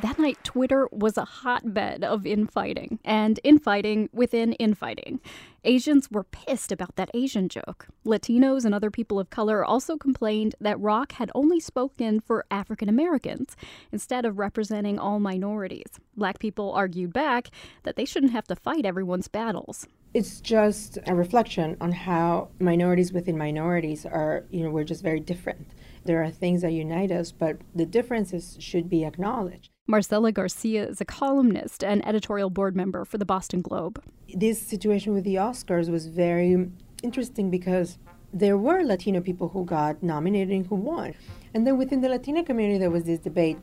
That 0.00 0.16
night, 0.16 0.38
Twitter 0.44 0.88
was 0.92 1.18
a 1.18 1.24
hotbed 1.24 2.04
of 2.04 2.24
infighting, 2.24 3.00
and 3.04 3.40
infighting 3.42 4.08
within 4.12 4.52
infighting. 4.52 5.18
Asians 5.64 6.08
were 6.08 6.22
pissed 6.22 6.70
about 6.70 6.94
that 6.94 7.10
Asian 7.14 7.48
joke. 7.48 7.88
Latinos 8.06 8.64
and 8.64 8.72
other 8.72 8.92
people 8.92 9.18
of 9.18 9.30
color 9.30 9.64
also 9.64 9.96
complained 9.96 10.54
that 10.60 10.78
Rock 10.78 11.12
had 11.12 11.32
only 11.34 11.58
spoken 11.58 12.20
for 12.20 12.46
African 12.48 12.88
Americans 12.88 13.56
instead 13.90 14.24
of 14.24 14.38
representing 14.38 15.00
all 15.00 15.18
minorities. 15.18 15.98
Black 16.16 16.38
people 16.38 16.70
argued 16.74 17.12
back 17.12 17.48
that 17.82 17.96
they 17.96 18.04
shouldn't 18.04 18.30
have 18.30 18.46
to 18.46 18.54
fight 18.54 18.86
everyone's 18.86 19.26
battles. 19.26 19.88
It's 20.14 20.40
just 20.40 20.98
a 21.08 21.14
reflection 21.16 21.76
on 21.80 21.90
how 21.90 22.50
minorities 22.60 23.12
within 23.12 23.36
minorities 23.36 24.06
are, 24.06 24.44
you 24.50 24.62
know, 24.62 24.70
we're 24.70 24.84
just 24.84 25.02
very 25.02 25.20
different. 25.20 25.66
There 26.04 26.22
are 26.22 26.30
things 26.30 26.62
that 26.62 26.70
unite 26.70 27.10
us, 27.10 27.32
but 27.32 27.58
the 27.74 27.84
differences 27.84 28.56
should 28.60 28.88
be 28.88 29.04
acknowledged. 29.04 29.70
Marcela 29.90 30.30
Garcia 30.30 30.86
is 30.86 31.00
a 31.00 31.06
columnist 31.06 31.82
and 31.82 32.06
editorial 32.06 32.50
board 32.50 32.76
member 32.76 33.06
for 33.06 33.16
the 33.16 33.24
Boston 33.24 33.62
Globe. 33.62 34.02
This 34.34 34.60
situation 34.60 35.14
with 35.14 35.24
the 35.24 35.36
Oscars 35.36 35.88
was 35.88 36.08
very 36.08 36.68
interesting 37.02 37.48
because 37.48 37.96
there 38.30 38.58
were 38.58 38.82
Latino 38.82 39.22
people 39.22 39.48
who 39.48 39.64
got 39.64 40.02
nominated 40.02 40.50
and 40.50 40.66
who 40.66 40.74
won. 40.74 41.14
And 41.54 41.66
then 41.66 41.78
within 41.78 42.02
the 42.02 42.10
Latina 42.10 42.44
community, 42.44 42.76
there 42.78 42.90
was 42.90 43.04
this 43.04 43.18
debate 43.18 43.56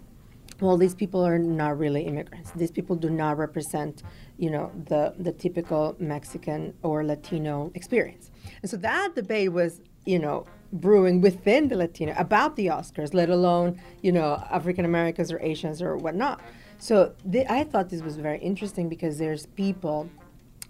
well, 0.62 0.77
these 0.77 0.96
people 0.96 1.25
are 1.25 1.38
not 1.38 1.77
really 1.77 2.03
immigrants. 2.03 2.51
These 2.51 2.72
people 2.72 2.96
do 2.96 3.10
not 3.10 3.38
represent, 3.38 4.03
you 4.38 4.50
know, 4.50 4.72
the, 4.88 5.13
the 5.20 5.34
typical 5.34 5.98
Mexican 6.00 6.74
or 6.82 7.03
Latino 7.03 7.72
experience. 7.75 8.32
And 8.62 8.72
so 8.72 8.77
that 8.77 9.15
debate 9.15 9.51
was, 9.51 9.82
you 10.05 10.17
know, 10.17 10.46
brewing 10.82 11.22
within 11.22 11.67
the 11.67 11.75
Latino 11.75 12.13
about 12.17 12.55
the 12.55 12.67
Oscars, 12.67 13.13
let 13.13 13.29
alone, 13.29 13.79
you 14.01 14.12
know, 14.12 14.44
African 14.50 14.86
Americans 14.86 15.32
or 15.32 15.39
Asians 15.41 15.82
or 15.82 15.98
whatnot. 15.98 16.41
So 16.77 17.13
the, 17.24 17.51
I 17.51 17.63
thought 17.63 17.89
this 17.89 18.01
was 18.01 18.17
very 18.17 18.39
interesting 18.39 18.89
because 18.89 19.17
there's 19.17 19.46
people 19.46 20.10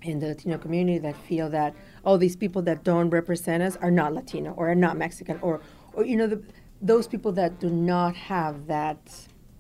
in 0.01 0.19
the 0.19 0.27
Latino 0.27 0.57
community 0.57 0.99
that 0.99 1.17
feel 1.17 1.49
that, 1.49 1.75
oh, 2.05 2.17
these 2.17 2.35
people 2.35 2.61
that 2.63 2.83
don't 2.83 3.09
represent 3.09 3.63
us 3.63 3.75
are 3.77 3.91
not 3.91 4.13
Latino 4.13 4.51
or 4.51 4.69
are 4.69 4.75
not 4.75 4.97
Mexican 4.97 5.39
or, 5.41 5.61
or 5.93 6.05
you 6.05 6.15
know, 6.15 6.27
the, 6.27 6.41
those 6.81 7.07
people 7.07 7.31
that 7.33 7.59
do 7.59 7.69
not 7.69 8.15
have 8.15 8.67
that 8.67 8.99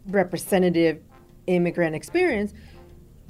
representative 0.07 1.01
immigrant 1.47 1.95
experience 1.95 2.53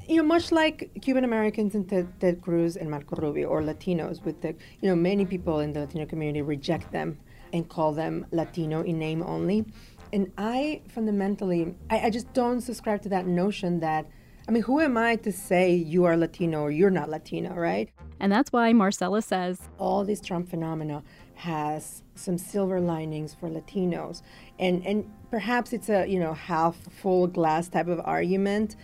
you 0.07 0.17
know, 0.17 0.23
much 0.23 0.51
like 0.51 0.91
Cuban 1.01 1.23
Americans 1.23 1.75
and 1.75 1.87
Ted, 1.89 2.07
Ted, 2.19 2.41
Cruz 2.41 2.75
and 2.77 2.89
Marco 2.89 3.15
Rubio, 3.15 3.47
or 3.47 3.61
Latinos, 3.61 4.23
with 4.23 4.41
the, 4.41 4.49
you 4.81 4.89
know, 4.89 4.95
many 4.95 5.25
people 5.25 5.59
in 5.59 5.73
the 5.73 5.81
Latino 5.81 6.05
community 6.05 6.41
reject 6.41 6.91
them 6.91 7.17
and 7.53 7.67
call 7.69 7.93
them 7.93 8.25
Latino 8.31 8.81
in 8.83 8.99
name 8.99 9.23
only. 9.23 9.65
And 10.13 10.31
I 10.37 10.81
fundamentally, 10.87 11.75
I, 11.89 12.01
I 12.01 12.09
just 12.09 12.31
don't 12.33 12.61
subscribe 12.61 13.01
to 13.03 13.09
that 13.09 13.25
notion 13.25 13.79
that, 13.79 14.05
I 14.47 14.51
mean, 14.51 14.63
who 14.63 14.79
am 14.79 14.97
I 14.97 15.15
to 15.17 15.31
say 15.31 15.73
you 15.73 16.05
are 16.05 16.15
Latino 16.15 16.61
or 16.61 16.71
you're 16.71 16.91
not 16.91 17.09
Latino, 17.09 17.53
right? 17.55 17.89
And 18.19 18.31
that's 18.31 18.51
why 18.51 18.71
Marcela 18.73 19.21
says 19.21 19.59
all 19.77 20.05
this 20.05 20.21
Trump 20.21 20.49
phenomena 20.49 21.03
has 21.35 22.03
some 22.15 22.37
silver 22.37 22.79
linings 22.79 23.33
for 23.33 23.49
Latinos. 23.49 24.21
And, 24.59 24.85
and 24.85 25.11
perhaps 25.31 25.73
it's 25.73 25.89
a, 25.89 26.05
you 26.07 26.19
know, 26.19 26.33
half 26.33 26.75
full 26.75 27.27
glass 27.27 27.67
type 27.67 27.87
of 27.87 27.99
argument 28.05 28.75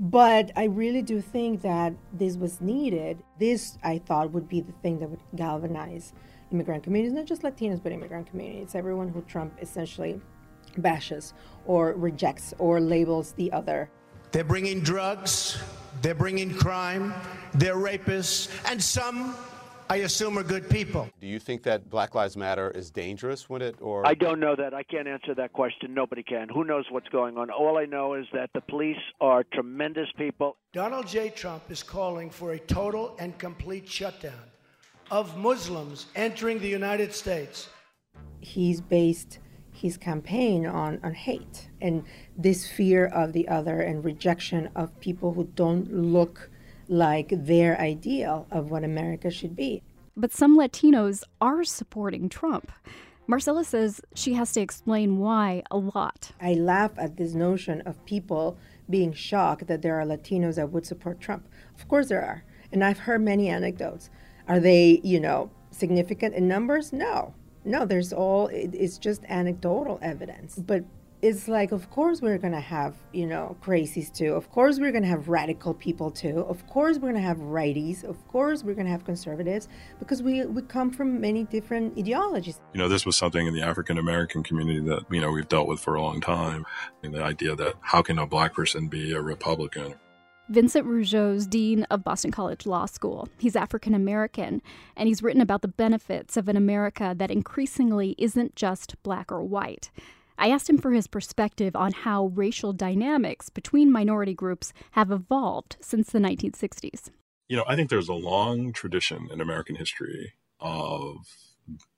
but 0.00 0.50
I 0.56 0.64
really 0.64 1.02
do 1.02 1.20
think 1.20 1.60
that 1.60 1.92
this 2.10 2.36
was 2.36 2.62
needed. 2.62 3.22
This, 3.38 3.76
I 3.84 3.98
thought, 3.98 4.32
would 4.32 4.48
be 4.48 4.62
the 4.62 4.72
thing 4.82 4.98
that 5.00 5.10
would 5.10 5.20
galvanize 5.36 6.14
immigrant 6.50 6.82
communities, 6.82 7.12
not 7.12 7.26
just 7.26 7.42
Latinos, 7.42 7.82
but 7.82 7.92
immigrant 7.92 8.26
communities, 8.26 8.74
everyone 8.74 9.10
who 9.10 9.20
Trump 9.22 9.52
essentially 9.60 10.18
bashes 10.78 11.34
or 11.66 11.92
rejects 11.92 12.54
or 12.58 12.80
labels 12.80 13.32
the 13.32 13.52
other. 13.52 13.90
They're 14.32 14.42
bringing 14.42 14.80
drugs, 14.80 15.58
they're 16.00 16.14
bringing 16.14 16.54
crime, 16.54 17.12
they're 17.52 17.76
rapists, 17.76 18.48
and 18.70 18.82
some 18.82 19.36
I 19.90 19.96
assume 19.96 20.38
are 20.38 20.44
good 20.44 20.70
people. 20.70 21.10
Do 21.20 21.26
you 21.26 21.40
think 21.40 21.64
that 21.64 21.90
Black 21.90 22.14
Lives 22.14 22.36
Matter 22.36 22.70
is 22.70 22.92
dangerous 22.92 23.50
when 23.50 23.60
it 23.60 23.74
or 23.80 24.06
I 24.06 24.14
don't 24.14 24.38
know 24.38 24.54
that. 24.54 24.72
I 24.72 24.84
can't 24.84 25.08
answer 25.08 25.34
that 25.34 25.52
question. 25.52 25.92
Nobody 25.92 26.22
can. 26.22 26.48
Who 26.48 26.62
knows 26.62 26.84
what's 26.90 27.08
going 27.08 27.36
on? 27.36 27.50
All 27.50 27.76
I 27.76 27.86
know 27.86 28.14
is 28.14 28.26
that 28.32 28.50
the 28.54 28.60
police 28.60 29.02
are 29.20 29.42
tremendous 29.42 30.06
people. 30.16 30.56
Donald 30.72 31.08
J. 31.08 31.30
Trump 31.30 31.64
is 31.70 31.82
calling 31.82 32.30
for 32.30 32.52
a 32.52 32.58
total 32.60 33.16
and 33.18 33.36
complete 33.36 33.88
shutdown 33.88 34.44
of 35.10 35.36
Muslims 35.36 36.06
entering 36.14 36.60
the 36.60 36.68
United 36.68 37.12
States. 37.12 37.68
He's 38.40 38.80
based 38.80 39.40
his 39.72 39.96
campaign 39.96 40.66
on, 40.66 41.00
on 41.02 41.14
hate 41.14 41.68
and 41.80 42.04
this 42.36 42.70
fear 42.70 43.06
of 43.06 43.32
the 43.32 43.48
other 43.48 43.80
and 43.80 44.04
rejection 44.04 44.70
of 44.76 45.00
people 45.00 45.32
who 45.32 45.44
don't 45.56 45.92
look 45.92 46.49
like 46.90 47.28
their 47.30 47.80
ideal 47.80 48.46
of 48.50 48.70
what 48.70 48.82
America 48.82 49.30
should 49.30 49.54
be. 49.54 49.80
But 50.16 50.32
some 50.32 50.58
Latinos 50.58 51.22
are 51.40 51.62
supporting 51.62 52.28
Trump. 52.28 52.72
Marcela 53.28 53.62
says 53.64 54.00
she 54.14 54.34
has 54.34 54.52
to 54.52 54.60
explain 54.60 55.18
why 55.18 55.62
a 55.70 55.78
lot. 55.78 56.32
I 56.40 56.54
laugh 56.54 56.90
at 56.96 57.16
this 57.16 57.32
notion 57.32 57.80
of 57.82 58.04
people 58.04 58.58
being 58.90 59.12
shocked 59.12 59.68
that 59.68 59.82
there 59.82 60.00
are 60.00 60.04
Latinos 60.04 60.56
that 60.56 60.72
would 60.72 60.84
support 60.84 61.20
Trump. 61.20 61.48
Of 61.78 61.86
course 61.86 62.08
there 62.08 62.22
are. 62.22 62.42
And 62.72 62.82
I've 62.82 62.98
heard 62.98 63.22
many 63.22 63.48
anecdotes. 63.48 64.10
Are 64.48 64.58
they, 64.58 65.00
you 65.04 65.20
know, 65.20 65.48
significant 65.70 66.34
in 66.34 66.48
numbers? 66.48 66.92
No. 66.92 67.34
No, 67.64 67.86
there's 67.86 68.12
all, 68.12 68.48
it's 68.48 68.98
just 68.98 69.22
anecdotal 69.28 70.00
evidence. 70.02 70.56
But 70.56 70.82
it's 71.22 71.48
like, 71.48 71.72
of 71.72 71.90
course, 71.90 72.22
we're 72.22 72.38
going 72.38 72.54
to 72.54 72.60
have, 72.60 72.94
you 73.12 73.26
know, 73.26 73.56
crazies 73.62 74.12
too. 74.12 74.34
Of 74.34 74.50
course, 74.50 74.78
we're 74.78 74.90
going 74.90 75.02
to 75.02 75.08
have 75.08 75.28
radical 75.28 75.74
people 75.74 76.10
too. 76.10 76.40
Of 76.48 76.66
course, 76.66 76.96
we're 76.96 77.10
going 77.12 77.22
to 77.22 77.28
have 77.28 77.38
righties. 77.38 78.04
Of 78.04 78.26
course, 78.28 78.64
we're 78.64 78.74
going 78.74 78.86
to 78.86 78.92
have 78.92 79.04
conservatives 79.04 79.68
because 79.98 80.22
we, 80.22 80.46
we 80.46 80.62
come 80.62 80.90
from 80.90 81.20
many 81.20 81.44
different 81.44 81.98
ideologies. 81.98 82.60
You 82.72 82.78
know, 82.78 82.88
this 82.88 83.04
was 83.04 83.16
something 83.16 83.46
in 83.46 83.54
the 83.54 83.62
African 83.62 83.98
American 83.98 84.42
community 84.42 84.80
that, 84.80 85.04
you 85.10 85.20
know, 85.20 85.30
we've 85.30 85.48
dealt 85.48 85.68
with 85.68 85.80
for 85.80 85.94
a 85.94 86.02
long 86.02 86.20
time. 86.20 86.64
And 87.02 87.12
the 87.12 87.22
idea 87.22 87.54
that 87.54 87.74
how 87.80 88.00
can 88.00 88.18
a 88.18 88.26
black 88.26 88.54
person 88.54 88.88
be 88.88 89.12
a 89.12 89.20
Republican? 89.20 89.94
Vincent 90.48 90.84
Rougeau's 90.84 91.46
dean 91.46 91.84
of 91.90 92.02
Boston 92.02 92.32
College 92.32 92.66
Law 92.66 92.86
School. 92.86 93.28
He's 93.38 93.54
African 93.54 93.94
American, 93.94 94.60
and 94.96 95.06
he's 95.06 95.22
written 95.22 95.40
about 95.40 95.62
the 95.62 95.68
benefits 95.68 96.36
of 96.36 96.48
an 96.48 96.56
America 96.56 97.14
that 97.16 97.30
increasingly 97.30 98.16
isn't 98.18 98.56
just 98.56 99.00
black 99.04 99.30
or 99.30 99.44
white. 99.44 99.92
I 100.40 100.48
asked 100.48 100.70
him 100.70 100.78
for 100.78 100.92
his 100.92 101.06
perspective 101.06 101.76
on 101.76 101.92
how 101.92 102.28
racial 102.28 102.72
dynamics 102.72 103.50
between 103.50 103.92
minority 103.92 104.32
groups 104.32 104.72
have 104.92 105.10
evolved 105.10 105.76
since 105.82 106.08
the 106.10 106.18
1960s. 106.18 107.10
You 107.48 107.58
know, 107.58 107.64
I 107.68 107.76
think 107.76 107.90
there's 107.90 108.08
a 108.08 108.14
long 108.14 108.72
tradition 108.72 109.28
in 109.30 109.42
American 109.42 109.76
history 109.76 110.32
of 110.58 111.16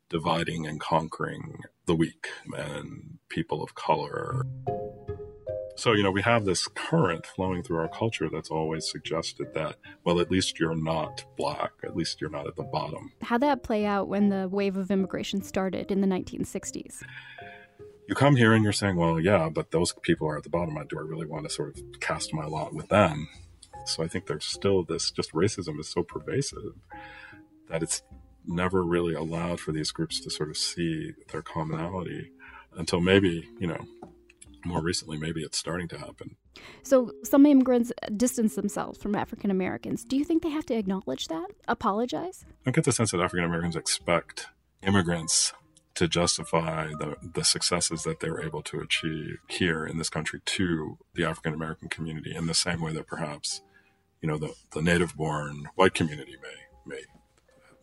dividing 0.08 0.66
and 0.66 0.80
conquering 0.80 1.61
the 1.87 1.94
weak 1.94 2.26
and 2.56 3.18
people 3.28 3.62
of 3.62 3.76
color. 3.76 4.44
So, 5.76 5.92
you 5.92 6.02
know, 6.02 6.11
we 6.11 6.22
have 6.22 6.44
this 6.44 6.66
current 6.66 7.25
flowing 7.25 7.62
through 7.62 7.78
our 7.78 7.88
culture 7.88 8.28
that's 8.28 8.50
always 8.50 8.90
suggested 8.90 9.54
that, 9.54 9.76
well, 10.04 10.18
at 10.18 10.32
least 10.32 10.58
you're 10.58 10.75
not 10.75 11.25
black, 11.37 11.70
at 11.84 11.94
least 11.94 12.20
you're 12.20 12.28
not 12.28 12.49
at 12.49 12.56
the 12.56 12.64
bottom. 12.64 13.12
How'd 13.22 13.42
that 13.42 13.62
play 13.62 13.87
out 13.87 14.08
when 14.08 14.30
the 14.30 14.49
wave 14.49 14.76
of 14.76 14.90
immigration 14.90 15.42
started 15.42 15.92
in 15.92 16.00
the 16.00 16.08
1960s? 16.08 17.02
You 18.12 18.16
come 18.16 18.37
here 18.37 18.52
and 18.52 18.62
you're 18.62 18.75
saying, 18.75 18.97
well, 18.97 19.19
yeah, 19.19 19.49
but 19.49 19.71
those 19.71 19.95
people 20.02 20.28
are 20.28 20.37
at 20.37 20.42
the 20.42 20.50
bottom. 20.50 20.75
Do 20.87 20.99
I 20.99 21.00
really 21.00 21.25
want 21.25 21.45
to 21.45 21.50
sort 21.50 21.75
of 21.75 21.99
cast 21.99 22.35
my 22.35 22.45
lot 22.45 22.75
with 22.75 22.90
them? 22.90 23.26
So 23.87 24.02
I 24.02 24.07
think 24.07 24.26
there's 24.26 24.45
still 24.45 24.83
this 24.83 25.11
just 25.11 25.33
racism 25.33 25.81
is 25.81 25.88
so 25.88 26.02
pervasive 26.02 26.75
that 27.71 27.83
it's 27.83 28.02
never 28.45 28.83
really 28.85 29.14
allowed 29.14 29.61
for 29.61 29.73
these 29.73 29.92
groups 29.92 30.21
to 30.21 30.31
sort 30.31 30.50
of 30.50 30.59
see 30.59 31.12
their 31.31 31.40
commonality 31.40 32.33
until 32.76 33.00
maybe, 33.00 33.49
you 33.59 33.66
know, 33.66 33.83
more 34.66 34.83
recently, 34.83 35.16
maybe 35.16 35.40
it's 35.40 35.57
starting 35.57 35.88
to 35.88 35.97
happen. 35.97 36.37
So, 36.83 37.12
some 37.25 37.47
immigrants 37.47 37.92
distance 38.14 38.57
themselves 38.57 39.02
from 39.02 39.14
African 39.14 39.50
Americans. 39.50 40.04
Do 40.04 40.19
you 40.19 40.25
think 40.26 40.42
they 40.42 40.50
have 40.50 40.66
to 40.66 40.75
acknowledge 40.75 41.28
that? 41.28 41.47
Apologize? 41.66 42.45
I 42.66 42.73
get 42.73 42.85
the 42.85 42.92
sense 42.92 43.12
that 43.12 43.23
African 43.23 43.47
Americans 43.47 43.75
expect 43.75 44.49
immigrants 44.83 45.54
to 45.94 46.08
justify 46.08 46.88
the, 46.88 47.16
the 47.34 47.44
successes 47.44 48.02
that 48.04 48.20
they 48.20 48.30
were 48.30 48.42
able 48.42 48.62
to 48.62 48.80
achieve 48.80 49.38
here 49.49 49.84
in 49.84 49.99
this 49.99 50.08
country 50.08 50.40
to 50.44 50.99
the 51.14 51.25
African 51.25 51.52
American 51.52 51.88
community 51.88 52.34
in 52.34 52.46
the 52.46 52.54
same 52.54 52.80
way 52.80 52.92
that 52.92 53.06
perhaps, 53.06 53.61
you 54.20 54.28
know, 54.28 54.38
the, 54.38 54.54
the 54.72 54.82
native 54.82 55.14
born 55.16 55.68
white 55.75 55.94
community 55.94 56.37
may, 56.42 56.94
may, 56.96 57.02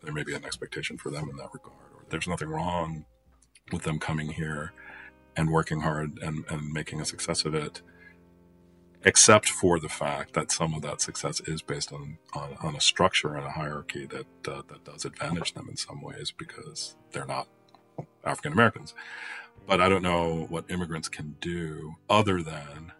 there 0.02 0.12
may 0.12 0.24
be 0.24 0.34
an 0.34 0.44
expectation 0.44 0.98
for 0.98 1.10
them 1.10 1.28
in 1.30 1.36
that 1.36 1.50
regard. 1.52 1.76
Or 1.94 2.04
there's 2.08 2.28
nothing 2.28 2.48
wrong 2.48 3.04
with 3.72 3.82
them 3.82 3.98
coming 3.98 4.30
here 4.32 4.72
and 5.36 5.50
working 5.50 5.80
hard 5.80 6.18
and, 6.20 6.44
and 6.48 6.72
making 6.72 7.00
a 7.00 7.04
success 7.04 7.44
of 7.44 7.54
it, 7.54 7.82
except 9.04 9.48
for 9.48 9.78
the 9.78 9.88
fact 9.88 10.34
that 10.34 10.50
some 10.50 10.74
of 10.74 10.82
that 10.82 11.00
success 11.00 11.40
is 11.46 11.62
based 11.62 11.92
on, 11.92 12.18
on, 12.34 12.56
on 12.60 12.74
a 12.74 12.80
structure 12.80 13.36
and 13.36 13.46
a 13.46 13.50
hierarchy 13.50 14.06
that, 14.06 14.26
uh, 14.48 14.62
that 14.68 14.84
does 14.84 15.04
advantage 15.04 15.54
them 15.54 15.68
in 15.68 15.76
some 15.76 16.02
ways 16.02 16.32
because 16.36 16.96
they're 17.12 17.24
not 17.24 17.46
African 18.24 18.52
Americans. 18.52 18.94
But 19.66 19.80
I 19.80 19.88
don't 19.88 20.02
know 20.02 20.46
what 20.48 20.70
immigrants 20.70 21.08
can 21.08 21.36
do 21.40 21.94
other 22.08 22.42
than 22.42 22.92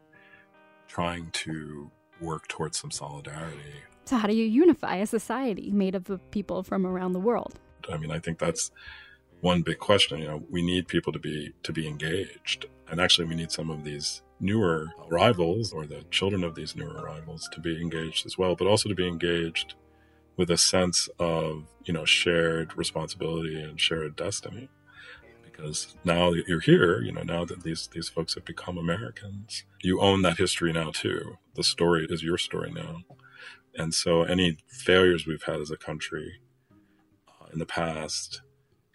trying 0.88 1.30
to 1.30 1.90
work 2.20 2.48
towards 2.48 2.78
some 2.78 2.90
solidarity. 2.90 3.82
So, 4.04 4.16
how 4.16 4.26
do 4.26 4.34
you 4.34 4.44
unify 4.44 4.96
a 4.96 5.06
society 5.06 5.70
made 5.70 5.94
up 5.94 6.08
of 6.10 6.30
people 6.30 6.62
from 6.62 6.86
around 6.86 7.12
the 7.12 7.20
world? 7.20 7.58
I 7.90 7.96
mean, 7.96 8.10
I 8.10 8.18
think 8.18 8.38
that's 8.38 8.70
one 9.40 9.62
big 9.62 9.78
question. 9.78 10.18
You 10.18 10.26
know, 10.26 10.42
we 10.50 10.62
need 10.62 10.88
people 10.88 11.12
to 11.12 11.18
be 11.18 11.52
to 11.62 11.72
be 11.72 11.86
engaged, 11.86 12.66
and 12.88 13.00
actually, 13.00 13.28
we 13.28 13.34
need 13.34 13.52
some 13.52 13.70
of 13.70 13.84
these 13.84 14.22
newer 14.40 14.88
arrivals 15.10 15.72
or 15.72 15.86
the 15.86 16.02
children 16.10 16.42
of 16.42 16.54
these 16.54 16.74
newer 16.74 16.94
arrivals 16.94 17.48
to 17.52 17.60
be 17.60 17.80
engaged 17.80 18.26
as 18.26 18.38
well, 18.38 18.56
but 18.56 18.66
also 18.66 18.88
to 18.88 18.94
be 18.94 19.06
engaged 19.06 19.74
with 20.36 20.50
a 20.50 20.56
sense 20.56 21.08
of 21.18 21.64
you 21.84 21.92
know 21.92 22.04
shared 22.04 22.76
responsibility 22.76 23.60
and 23.60 23.80
shared 23.80 24.16
destiny. 24.16 24.68
Because 25.60 25.94
now 26.04 26.30
that 26.30 26.44
you're 26.48 26.60
here, 26.60 27.02
you 27.02 27.12
know, 27.12 27.22
now 27.22 27.44
that 27.44 27.62
these 27.62 27.88
these 27.92 28.08
folks 28.08 28.34
have 28.34 28.44
become 28.44 28.78
Americans, 28.78 29.64
you 29.82 30.00
own 30.00 30.22
that 30.22 30.38
history 30.38 30.72
now 30.72 30.90
too. 30.90 31.36
The 31.54 31.62
story 31.62 32.06
is 32.08 32.22
your 32.22 32.38
story 32.38 32.70
now, 32.70 33.02
and 33.74 33.92
so 33.92 34.22
any 34.22 34.58
failures 34.68 35.26
we've 35.26 35.42
had 35.42 35.60
as 35.60 35.70
a 35.70 35.76
country 35.76 36.40
uh, 37.28 37.46
in 37.52 37.58
the 37.58 37.66
past 37.66 38.40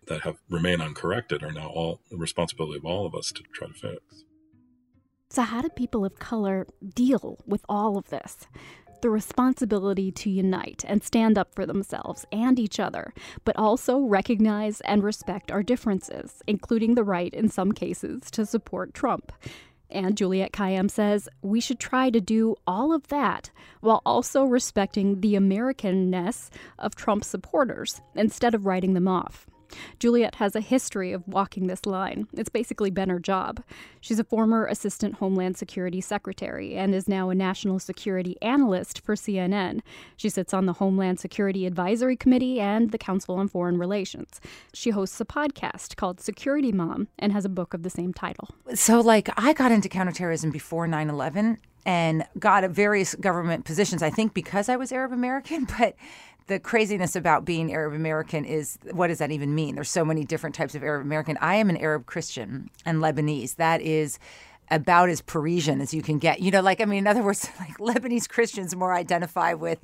that 0.07 0.21
have 0.21 0.37
remained 0.49 0.81
uncorrected 0.81 1.43
are 1.43 1.51
now 1.51 1.67
all 1.67 2.01
the 2.09 2.17
responsibility 2.17 2.77
of 2.77 2.85
all 2.85 3.05
of 3.05 3.13
us 3.13 3.31
to 3.31 3.43
try 3.53 3.67
to 3.67 3.73
fix. 3.73 4.23
So, 5.29 5.43
how 5.43 5.61
do 5.61 5.69
people 5.69 6.03
of 6.03 6.17
color 6.17 6.65
deal 6.95 7.39
with 7.45 7.63
all 7.69 7.97
of 7.97 8.09
this? 8.09 8.47
The 9.01 9.09
responsibility 9.09 10.11
to 10.11 10.29
unite 10.29 10.83
and 10.87 11.03
stand 11.03 11.37
up 11.37 11.53
for 11.53 11.65
themselves 11.65 12.25
and 12.31 12.57
each 12.57 12.79
other, 12.79 13.13
but 13.43 13.55
also 13.55 13.99
recognize 13.99 14.81
and 14.81 15.03
respect 15.03 15.51
our 15.51 15.61
differences, 15.61 16.41
including 16.47 16.95
the 16.95 17.03
right, 17.03 17.33
in 17.33 17.49
some 17.49 17.71
cases, 17.71 18.31
to 18.31 18.45
support 18.45 18.93
Trump. 18.93 19.31
And 19.91 20.17
Juliette 20.17 20.51
Kayyem 20.51 20.89
says 20.89 21.29
we 21.41 21.61
should 21.61 21.79
try 21.79 22.09
to 22.09 22.19
do 22.19 22.55
all 22.65 22.91
of 22.91 23.07
that 23.09 23.51
while 23.81 24.01
also 24.05 24.43
respecting 24.43 25.21
the 25.21 25.35
Americanness 25.35 26.49
of 26.79 26.95
Trump 26.95 27.23
supporters 27.23 28.01
instead 28.15 28.55
of 28.55 28.65
writing 28.65 28.93
them 28.93 29.07
off. 29.07 29.47
Juliette 29.99 30.35
has 30.35 30.55
a 30.55 30.59
history 30.59 31.11
of 31.11 31.27
walking 31.27 31.67
this 31.67 31.85
line. 31.85 32.27
It's 32.33 32.49
basically 32.49 32.89
been 32.89 33.09
her 33.09 33.19
job. 33.19 33.63
She's 34.01 34.19
a 34.19 34.23
former 34.23 34.65
Assistant 34.65 35.15
Homeland 35.15 35.57
Security 35.57 36.01
Secretary 36.01 36.75
and 36.75 36.93
is 36.93 37.07
now 37.07 37.29
a 37.29 37.35
national 37.35 37.79
security 37.79 38.37
analyst 38.41 39.01
for 39.01 39.15
CNN. 39.15 39.81
She 40.17 40.29
sits 40.29 40.53
on 40.53 40.65
the 40.65 40.73
Homeland 40.73 41.19
Security 41.19 41.65
Advisory 41.65 42.15
Committee 42.15 42.59
and 42.59 42.91
the 42.91 42.97
Council 42.97 43.35
on 43.35 43.47
Foreign 43.47 43.77
Relations. 43.77 44.39
She 44.73 44.91
hosts 44.91 45.19
a 45.21 45.25
podcast 45.25 45.95
called 45.95 46.19
Security 46.19 46.71
Mom 46.71 47.07
and 47.17 47.31
has 47.31 47.45
a 47.45 47.49
book 47.49 47.73
of 47.73 47.83
the 47.83 47.89
same 47.89 48.13
title. 48.13 48.49
So, 48.73 49.01
like, 49.01 49.29
I 49.37 49.53
got 49.53 49.71
into 49.71 49.89
counterterrorism 49.89 50.51
before 50.51 50.87
9 50.87 51.09
11 51.09 51.57
and 51.85 52.25
got 52.39 52.67
various 52.71 53.13
government 53.15 53.63
positions, 53.65 54.01
I 54.01 54.09
think 54.09 54.33
because 54.33 54.69
I 54.69 54.75
was 54.75 54.91
Arab 54.91 55.11
American, 55.11 55.67
but 55.77 55.95
the 56.47 56.59
craziness 56.59 57.15
about 57.15 57.45
being 57.45 57.73
Arab 57.73 57.93
American 57.93 58.45
is 58.45 58.77
what 58.91 59.07
does 59.07 59.17
that 59.17 59.31
even 59.31 59.55
mean? 59.55 59.75
There's 59.75 59.89
so 59.89 60.05
many 60.05 60.23
different 60.23 60.55
types 60.55 60.75
of 60.75 60.83
Arab 60.83 61.01
American. 61.01 61.37
I 61.41 61.55
am 61.55 61.69
an 61.69 61.77
Arab 61.77 62.05
Christian 62.05 62.69
and 62.85 62.99
Lebanese. 62.99 63.55
That 63.55 63.81
is 63.81 64.19
about 64.71 65.09
as 65.09 65.21
Parisian 65.21 65.79
as 65.79 65.93
you 65.93 66.01
can 66.01 66.17
get. 66.17 66.39
You 66.39 66.51
know, 66.51 66.61
like 66.61 66.81
I 66.81 66.85
mean, 66.85 66.99
in 66.99 67.07
other 67.07 67.21
words, 67.21 67.49
like 67.59 67.77
Lebanese 67.77 68.27
Christians 68.27 68.75
more 68.75 68.93
identify 68.93 69.53
with, 69.53 69.79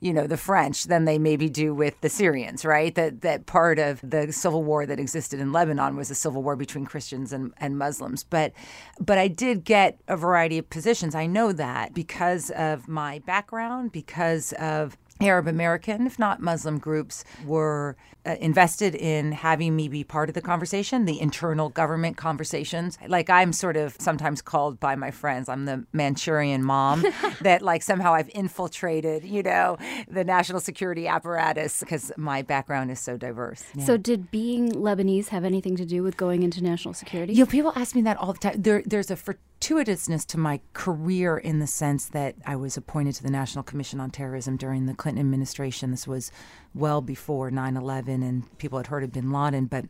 you 0.00 0.12
know, 0.12 0.26
the 0.26 0.36
French 0.36 0.84
than 0.84 1.04
they 1.04 1.18
maybe 1.18 1.48
do 1.48 1.74
with 1.74 2.00
the 2.00 2.08
Syrians, 2.08 2.64
right? 2.64 2.94
That 2.94 3.20
that 3.22 3.46
part 3.46 3.78
of 3.78 4.00
the 4.02 4.32
civil 4.32 4.62
war 4.62 4.86
that 4.86 4.98
existed 4.98 5.40
in 5.40 5.52
Lebanon 5.52 5.96
was 5.96 6.10
a 6.10 6.14
civil 6.14 6.42
war 6.42 6.56
between 6.56 6.86
Christians 6.86 7.32
and, 7.32 7.52
and 7.58 7.78
Muslims. 7.78 8.24
But 8.24 8.52
but 9.00 9.18
I 9.18 9.28
did 9.28 9.64
get 9.64 9.98
a 10.08 10.16
variety 10.16 10.58
of 10.58 10.68
positions. 10.68 11.14
I 11.14 11.26
know 11.26 11.52
that 11.52 11.94
because 11.94 12.50
of 12.50 12.88
my 12.88 13.20
background, 13.20 13.92
because 13.92 14.52
of 14.54 14.96
Arab 15.20 15.46
American, 15.46 16.06
if 16.06 16.18
not 16.18 16.40
Muslim 16.40 16.78
groups, 16.78 17.24
were 17.46 17.96
uh, 18.26 18.36
invested 18.40 18.94
in 18.94 19.32
having 19.32 19.76
me 19.76 19.88
be 19.88 20.02
part 20.02 20.28
of 20.28 20.34
the 20.34 20.40
conversation, 20.40 21.04
the 21.04 21.20
internal 21.20 21.68
government 21.68 22.16
conversations. 22.16 22.98
Like 23.06 23.28
I'm 23.28 23.52
sort 23.52 23.76
of 23.76 23.96
sometimes 23.98 24.40
called 24.40 24.80
by 24.80 24.96
my 24.96 25.10
friends, 25.10 25.48
I'm 25.48 25.66
the 25.66 25.84
Manchurian 25.92 26.62
mom, 26.62 27.04
that 27.42 27.62
like 27.62 27.82
somehow 27.82 28.14
I've 28.14 28.30
infiltrated, 28.34 29.24
you 29.24 29.42
know, 29.42 29.76
the 30.08 30.24
national 30.24 30.60
security 30.60 31.06
apparatus 31.06 31.80
because 31.80 32.12
my 32.16 32.42
background 32.42 32.90
is 32.90 33.00
so 33.00 33.16
diverse. 33.16 33.64
Yeah. 33.74 33.84
So, 33.84 33.96
did 33.96 34.30
being 34.30 34.72
Lebanese 34.72 35.28
have 35.28 35.44
anything 35.44 35.76
to 35.76 35.84
do 35.84 36.02
with 36.02 36.16
going 36.16 36.42
into 36.42 36.62
national 36.62 36.94
security? 36.94 37.34
You 37.34 37.40
know, 37.40 37.50
people 37.50 37.72
ask 37.76 37.94
me 37.94 38.02
that 38.02 38.16
all 38.16 38.32
the 38.32 38.38
time. 38.38 38.62
There, 38.62 38.82
there's 38.86 39.10
a 39.10 39.16
fortuitousness 39.16 40.26
to 40.26 40.38
my 40.38 40.60
career 40.72 41.36
in 41.36 41.58
the 41.58 41.66
sense 41.66 42.06
that 42.06 42.36
I 42.46 42.56
was 42.56 42.76
appointed 42.76 43.14
to 43.16 43.22
the 43.22 43.30
National 43.30 43.62
Commission 43.62 44.00
on 44.00 44.10
Terrorism 44.10 44.56
during 44.56 44.86
the 44.86 44.94
Clinton 44.94 45.20
administration. 45.20 45.90
This 45.90 46.06
was 46.06 46.30
well 46.74 47.00
before 47.00 47.50
9 47.50 47.76
11, 47.76 48.22
and 48.22 48.58
people 48.58 48.78
had 48.78 48.88
heard 48.88 49.04
of 49.04 49.12
bin 49.12 49.30
Laden, 49.30 49.66
but 49.66 49.86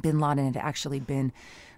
bin 0.00 0.20
Laden 0.20 0.44
had 0.52 0.56
actually 0.56 1.00
been 1.00 1.32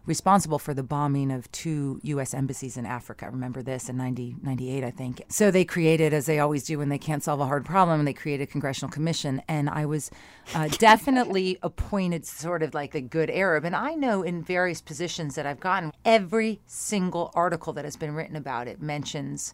responsible 0.08 0.58
for 0.58 0.72
the 0.72 0.82
bombing 0.82 1.30
of 1.30 1.52
two 1.52 2.00
U.S. 2.02 2.32
embassies 2.32 2.78
in 2.78 2.86
Africa. 2.86 3.28
Remember 3.30 3.62
this 3.62 3.90
in 3.90 3.98
90, 3.98 4.36
98, 4.42 4.82
I 4.82 4.90
think. 4.90 5.22
So 5.28 5.50
they 5.50 5.66
created, 5.66 6.14
as 6.14 6.24
they 6.24 6.38
always 6.38 6.64
do 6.64 6.78
when 6.78 6.88
they 6.88 6.98
can't 6.98 7.22
solve 7.22 7.40
a 7.40 7.46
hard 7.46 7.66
problem, 7.66 8.04
they 8.06 8.14
created 8.14 8.48
a 8.48 8.50
congressional 8.50 8.90
commission. 8.90 9.42
And 9.48 9.68
I 9.68 9.84
was 9.84 10.10
uh, 10.54 10.68
definitely 10.78 11.58
appointed 11.62 12.26
sort 12.26 12.62
of 12.62 12.72
like 12.72 12.92
the 12.92 13.02
good 13.02 13.28
Arab. 13.28 13.64
And 13.64 13.76
I 13.76 13.94
know 13.94 14.22
in 14.22 14.42
various 14.42 14.80
positions 14.80 15.34
that 15.34 15.44
I've 15.44 15.60
gotten, 15.60 15.92
every 16.06 16.60
single 16.66 17.30
article 17.34 17.74
that 17.74 17.84
has 17.84 17.96
been 17.96 18.14
written 18.14 18.34
about 18.34 18.66
it 18.66 18.80
mentions, 18.80 19.52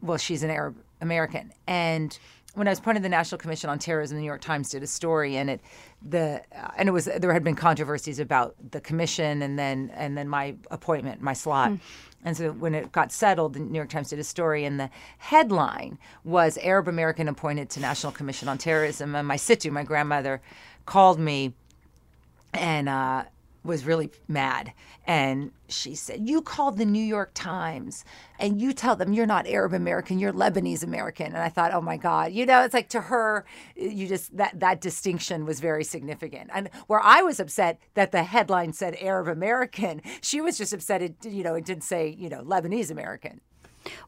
well, 0.00 0.18
she's 0.18 0.42
an 0.42 0.50
Arab 0.50 0.78
American. 1.02 1.52
And 1.66 2.18
when 2.58 2.66
I 2.66 2.70
was 2.70 2.80
appointed 2.80 3.00
to 3.00 3.02
the 3.04 3.08
National 3.08 3.38
Commission 3.38 3.70
on 3.70 3.78
Terrorism, 3.78 4.16
the 4.16 4.20
New 4.20 4.26
York 4.26 4.40
Times 4.40 4.70
did 4.70 4.82
a 4.82 4.86
story, 4.86 5.36
and 5.36 5.48
it 5.48 5.60
the 6.06 6.42
uh, 6.54 6.70
and 6.76 6.88
it 6.88 6.92
was 6.92 7.04
there 7.04 7.32
had 7.32 7.44
been 7.44 7.54
controversies 7.54 8.18
about 8.18 8.56
the 8.72 8.80
commission 8.80 9.42
and 9.42 9.58
then 9.58 9.90
and 9.94 10.18
then 10.18 10.28
my 10.28 10.56
appointment, 10.70 11.22
my 11.22 11.32
slot. 11.32 11.70
Mm. 11.70 11.80
And 12.24 12.36
so 12.36 12.50
when 12.50 12.74
it 12.74 12.90
got 12.90 13.12
settled, 13.12 13.54
the 13.54 13.60
New 13.60 13.76
York 13.76 13.90
Times 13.90 14.10
did 14.10 14.18
a 14.18 14.24
story, 14.24 14.64
and 14.64 14.78
the 14.80 14.90
headline 15.18 15.98
was 16.24 16.58
Arab 16.58 16.88
American 16.88 17.28
appointed 17.28 17.70
to 17.70 17.80
National 17.80 18.12
Commission 18.12 18.48
on 18.48 18.58
Terrorism. 18.58 19.14
And 19.14 19.26
my 19.26 19.36
situ, 19.36 19.70
my 19.70 19.84
grandmother, 19.84 20.42
called 20.84 21.20
me 21.20 21.54
and 22.52 22.88
uh, 22.88 23.24
was 23.64 23.84
really 23.84 24.10
mad. 24.26 24.72
And 25.06 25.52
she 25.68 25.94
said 25.94 26.28
you 26.28 26.40
call 26.40 26.70
the 26.70 26.86
new 26.86 27.02
york 27.02 27.32
times 27.34 28.04
and 28.38 28.60
you 28.60 28.72
tell 28.72 28.96
them 28.96 29.12
you're 29.12 29.26
not 29.26 29.46
arab 29.46 29.74
american 29.74 30.18
you're 30.18 30.32
lebanese 30.32 30.82
american. 30.82 31.26
And 31.26 31.38
i 31.38 31.48
thought 31.48 31.74
oh 31.74 31.80
my 31.80 31.96
god. 31.96 32.32
You 32.32 32.46
know 32.46 32.62
it's 32.62 32.74
like 32.74 32.88
to 32.90 33.02
her 33.02 33.44
you 33.76 34.08
just 34.08 34.36
that 34.36 34.58
that 34.60 34.80
distinction 34.80 35.44
was 35.44 35.60
very 35.60 35.84
significant. 35.84 36.50
And 36.54 36.70
where 36.86 37.00
i 37.00 37.22
was 37.22 37.40
upset 37.40 37.80
that 37.94 38.12
the 38.12 38.22
headline 38.22 38.72
said 38.72 38.96
arab 39.00 39.28
american 39.28 40.02
she 40.20 40.40
was 40.40 40.56
just 40.58 40.72
upset 40.72 41.02
it 41.02 41.14
you 41.24 41.42
know 41.42 41.54
it 41.54 41.64
didn't 41.64 41.84
say 41.84 42.08
you 42.18 42.28
know 42.28 42.42
lebanese 42.42 42.90
american 42.90 43.40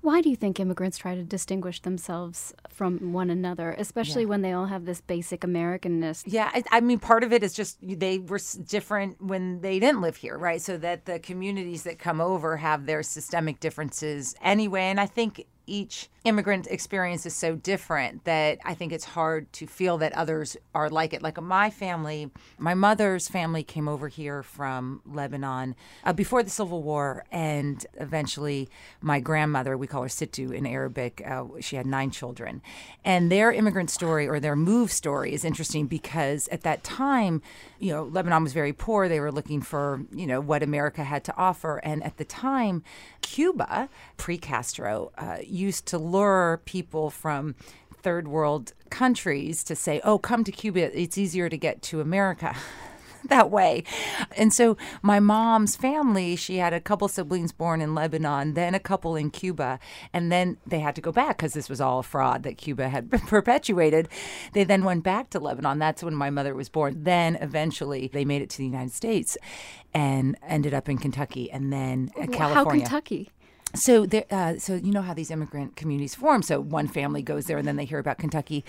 why 0.00 0.20
do 0.20 0.28
you 0.30 0.36
think 0.36 0.58
immigrants 0.60 0.98
try 0.98 1.14
to 1.14 1.22
distinguish 1.22 1.80
themselves 1.80 2.54
from 2.68 3.12
one 3.12 3.30
another, 3.30 3.74
especially 3.78 4.22
Yeah. 4.22 4.28
when 4.28 4.42
they 4.42 4.52
all 4.52 4.66
have 4.66 4.84
this 4.84 5.00
basic 5.00 5.40
Americanness? 5.42 6.22
Yeah, 6.26 6.50
I, 6.52 6.62
I 6.70 6.80
mean, 6.80 6.98
part 6.98 7.22
of 7.24 7.32
it 7.32 7.42
is 7.42 7.52
just 7.52 7.78
they 7.82 8.18
were 8.18 8.40
different 8.66 9.20
when 9.22 9.60
they 9.60 9.78
didn't 9.78 10.00
live 10.00 10.16
here, 10.16 10.36
right? 10.38 10.60
So 10.60 10.76
that 10.78 11.06
the 11.06 11.18
communities 11.18 11.82
that 11.84 11.98
come 11.98 12.20
over 12.20 12.56
have 12.58 12.86
their 12.86 13.02
systemic 13.02 13.60
differences 13.60 14.34
anyway. 14.42 14.82
And 14.84 15.00
I 15.00 15.06
think 15.06 15.46
each 15.70 16.08
immigrant 16.24 16.66
experience 16.66 17.24
is 17.24 17.34
so 17.34 17.56
different 17.56 18.24
that 18.24 18.58
I 18.64 18.74
think 18.74 18.92
it's 18.92 19.04
hard 19.04 19.50
to 19.54 19.66
feel 19.66 19.96
that 19.98 20.12
others 20.12 20.56
are 20.74 20.90
like 20.90 21.14
it. 21.14 21.22
Like 21.22 21.40
my 21.40 21.70
family, 21.70 22.30
my 22.58 22.74
mother's 22.74 23.28
family 23.28 23.62
came 23.62 23.88
over 23.88 24.08
here 24.08 24.42
from 24.42 25.00
Lebanon 25.06 25.74
uh, 26.04 26.12
before 26.12 26.42
the 26.42 26.50
Civil 26.50 26.82
War, 26.82 27.24
and 27.32 27.86
eventually 27.94 28.68
my 29.00 29.20
grandmother, 29.20 29.78
we 29.78 29.86
call 29.86 30.02
her 30.02 30.08
Situ 30.08 30.50
in 30.50 30.66
Arabic, 30.66 31.22
uh, 31.26 31.44
she 31.60 31.76
had 31.76 31.86
nine 31.86 32.10
children. 32.10 32.60
And 33.04 33.32
their 33.32 33.50
immigrant 33.50 33.90
story 33.90 34.28
or 34.28 34.40
their 34.40 34.56
move 34.56 34.92
story 34.92 35.32
is 35.32 35.44
interesting 35.44 35.86
because 35.86 36.48
at 36.48 36.62
that 36.62 36.84
time, 36.84 37.40
you 37.78 37.92
know, 37.92 38.04
Lebanon 38.04 38.42
was 38.42 38.52
very 38.52 38.74
poor. 38.74 39.08
They 39.08 39.20
were 39.20 39.32
looking 39.32 39.62
for, 39.62 40.02
you 40.12 40.26
know, 40.26 40.40
what 40.40 40.62
America 40.62 41.04
had 41.04 41.24
to 41.24 41.36
offer. 41.36 41.78
And 41.78 42.04
at 42.04 42.18
the 42.18 42.24
time, 42.26 42.82
Cuba, 43.22 43.88
pre 44.18 44.36
Castro, 44.36 45.12
uh, 45.16 45.38
used 45.60 45.86
to 45.86 45.98
lure 45.98 46.60
people 46.64 47.10
from 47.10 47.54
third 47.92 48.28
world 48.28 48.72
countries 48.88 49.62
to 49.64 49.76
say, 49.76 50.00
oh, 50.04 50.18
come 50.18 50.44
to 50.44 50.52
Cuba. 50.52 50.98
It's 50.98 51.18
easier 51.18 51.48
to 51.48 51.56
get 51.56 51.82
to 51.82 52.00
America. 52.00 52.56
that 53.28 53.50
way. 53.50 53.84
And 54.36 54.52
so 54.52 54.76
my 55.02 55.20
mom's 55.20 55.76
family, 55.76 56.36
she 56.36 56.56
had 56.56 56.72
a 56.72 56.80
couple 56.80 57.08
siblings 57.08 57.52
born 57.52 57.80
in 57.80 57.94
Lebanon, 57.94 58.54
then 58.54 58.74
a 58.74 58.80
couple 58.80 59.16
in 59.16 59.30
Cuba, 59.30 59.78
and 60.12 60.32
then 60.32 60.56
they 60.66 60.80
had 60.80 60.94
to 60.96 61.00
go 61.00 61.12
back 61.12 61.38
because 61.38 61.52
this 61.52 61.68
was 61.68 61.80
all 61.80 61.98
a 61.98 62.02
fraud 62.02 62.42
that 62.44 62.56
Cuba 62.56 62.88
had 62.88 63.10
perpetuated. 63.26 64.08
They 64.52 64.64
then 64.64 64.84
went 64.84 65.04
back 65.04 65.30
to 65.30 65.38
Lebanon. 65.38 65.78
That's 65.78 66.02
when 66.02 66.14
my 66.14 66.30
mother 66.30 66.54
was 66.54 66.68
born. 66.68 67.04
Then 67.04 67.36
eventually 67.36 68.10
they 68.12 68.24
made 68.24 68.42
it 68.42 68.50
to 68.50 68.58
the 68.58 68.64
United 68.64 68.92
States 68.92 69.36
and 69.92 70.36
ended 70.46 70.74
up 70.74 70.88
in 70.88 70.98
Kentucky 70.98 71.50
and 71.50 71.72
then 71.72 72.10
uh, 72.16 72.26
California. 72.26 72.54
How 72.54 72.64
Kentucky? 72.64 73.30
So 73.74 74.04
there, 74.04 74.24
uh, 74.30 74.58
so 74.58 74.74
you 74.74 74.90
know 74.90 75.02
how 75.02 75.14
these 75.14 75.30
immigrant 75.30 75.76
communities 75.76 76.14
form. 76.14 76.42
So 76.42 76.60
one 76.60 76.88
family 76.88 77.22
goes 77.22 77.46
there, 77.46 77.58
and 77.58 77.66
then 77.66 77.76
they 77.76 77.84
hear 77.84 77.98
about 77.98 78.18
Kentucky. 78.18 78.64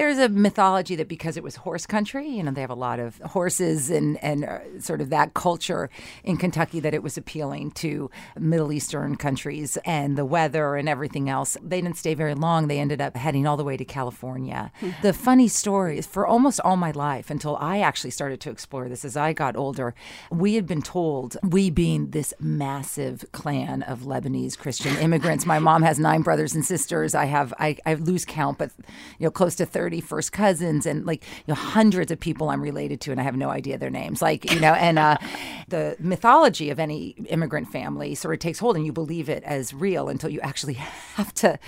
There's 0.00 0.16
a 0.16 0.30
mythology 0.30 0.96
that 0.96 1.08
because 1.08 1.36
it 1.36 1.42
was 1.42 1.56
horse 1.56 1.84
country, 1.84 2.26
you 2.26 2.42
know, 2.42 2.52
they 2.52 2.62
have 2.62 2.70
a 2.70 2.74
lot 2.74 2.98
of 2.98 3.18
horses 3.18 3.90
and 3.90 4.16
and 4.24 4.46
uh, 4.46 4.80
sort 4.80 5.02
of 5.02 5.10
that 5.10 5.34
culture 5.34 5.90
in 6.24 6.38
Kentucky 6.38 6.80
that 6.80 6.94
it 6.94 7.02
was 7.02 7.18
appealing 7.18 7.72
to 7.72 8.10
Middle 8.38 8.72
Eastern 8.72 9.16
countries 9.16 9.76
and 9.84 10.16
the 10.16 10.24
weather 10.24 10.76
and 10.76 10.88
everything 10.88 11.28
else. 11.28 11.58
They 11.62 11.82
didn't 11.82 11.98
stay 11.98 12.14
very 12.14 12.34
long. 12.34 12.68
They 12.68 12.78
ended 12.78 13.02
up 13.02 13.14
heading 13.14 13.46
all 13.46 13.58
the 13.58 13.62
way 13.62 13.76
to 13.76 13.84
California. 13.84 14.72
the 15.02 15.12
funny 15.12 15.48
story 15.48 15.98
is 15.98 16.06
for 16.06 16.26
almost 16.26 16.60
all 16.64 16.78
my 16.78 16.92
life 16.92 17.28
until 17.28 17.56
I 17.56 17.80
actually 17.80 18.12
started 18.12 18.40
to 18.40 18.50
explore 18.50 18.88
this 18.88 19.04
as 19.04 19.18
I 19.18 19.34
got 19.34 19.54
older, 19.54 19.94
we 20.30 20.54
had 20.54 20.66
been 20.66 20.80
told, 20.80 21.36
we 21.42 21.68
being 21.68 22.12
this 22.12 22.32
massive 22.40 23.26
clan 23.32 23.82
of 23.82 24.04
Lebanese 24.04 24.56
Christian 24.56 24.96
immigrants. 24.96 25.44
My 25.44 25.58
mom 25.58 25.82
has 25.82 25.98
nine 25.98 26.22
brothers 26.22 26.54
and 26.54 26.64
sisters. 26.64 27.14
I 27.14 27.26
have 27.26 27.52
I, 27.58 27.76
I 27.84 27.92
lose 27.92 28.24
count, 28.24 28.56
but 28.56 28.70
you 29.18 29.26
know, 29.26 29.30
close 29.30 29.54
to 29.56 29.66
30 29.66 29.89
first 29.98 30.30
cousins 30.30 30.86
and 30.86 31.04
like 31.04 31.24
you 31.24 31.44
know 31.48 31.54
hundreds 31.54 32.12
of 32.12 32.20
people 32.20 32.50
I'm 32.50 32.62
related 32.62 33.00
to 33.00 33.10
and 33.10 33.20
I 33.20 33.24
have 33.24 33.36
no 33.36 33.50
idea 33.50 33.76
their 33.78 33.90
names. 33.90 34.22
Like, 34.22 34.52
you 34.52 34.60
know, 34.60 34.74
and 34.74 34.96
uh, 34.96 35.16
the 35.68 35.96
mythology 35.98 36.70
of 36.70 36.78
any 36.78 37.16
immigrant 37.28 37.72
family 37.72 38.14
sort 38.14 38.34
of 38.34 38.38
takes 38.38 38.60
hold 38.60 38.76
and 38.76 38.86
you 38.86 38.92
believe 38.92 39.28
it 39.28 39.42
as 39.42 39.74
real 39.74 40.08
until 40.08 40.30
you 40.30 40.40
actually 40.40 40.74
have 41.14 41.34
to 41.34 41.58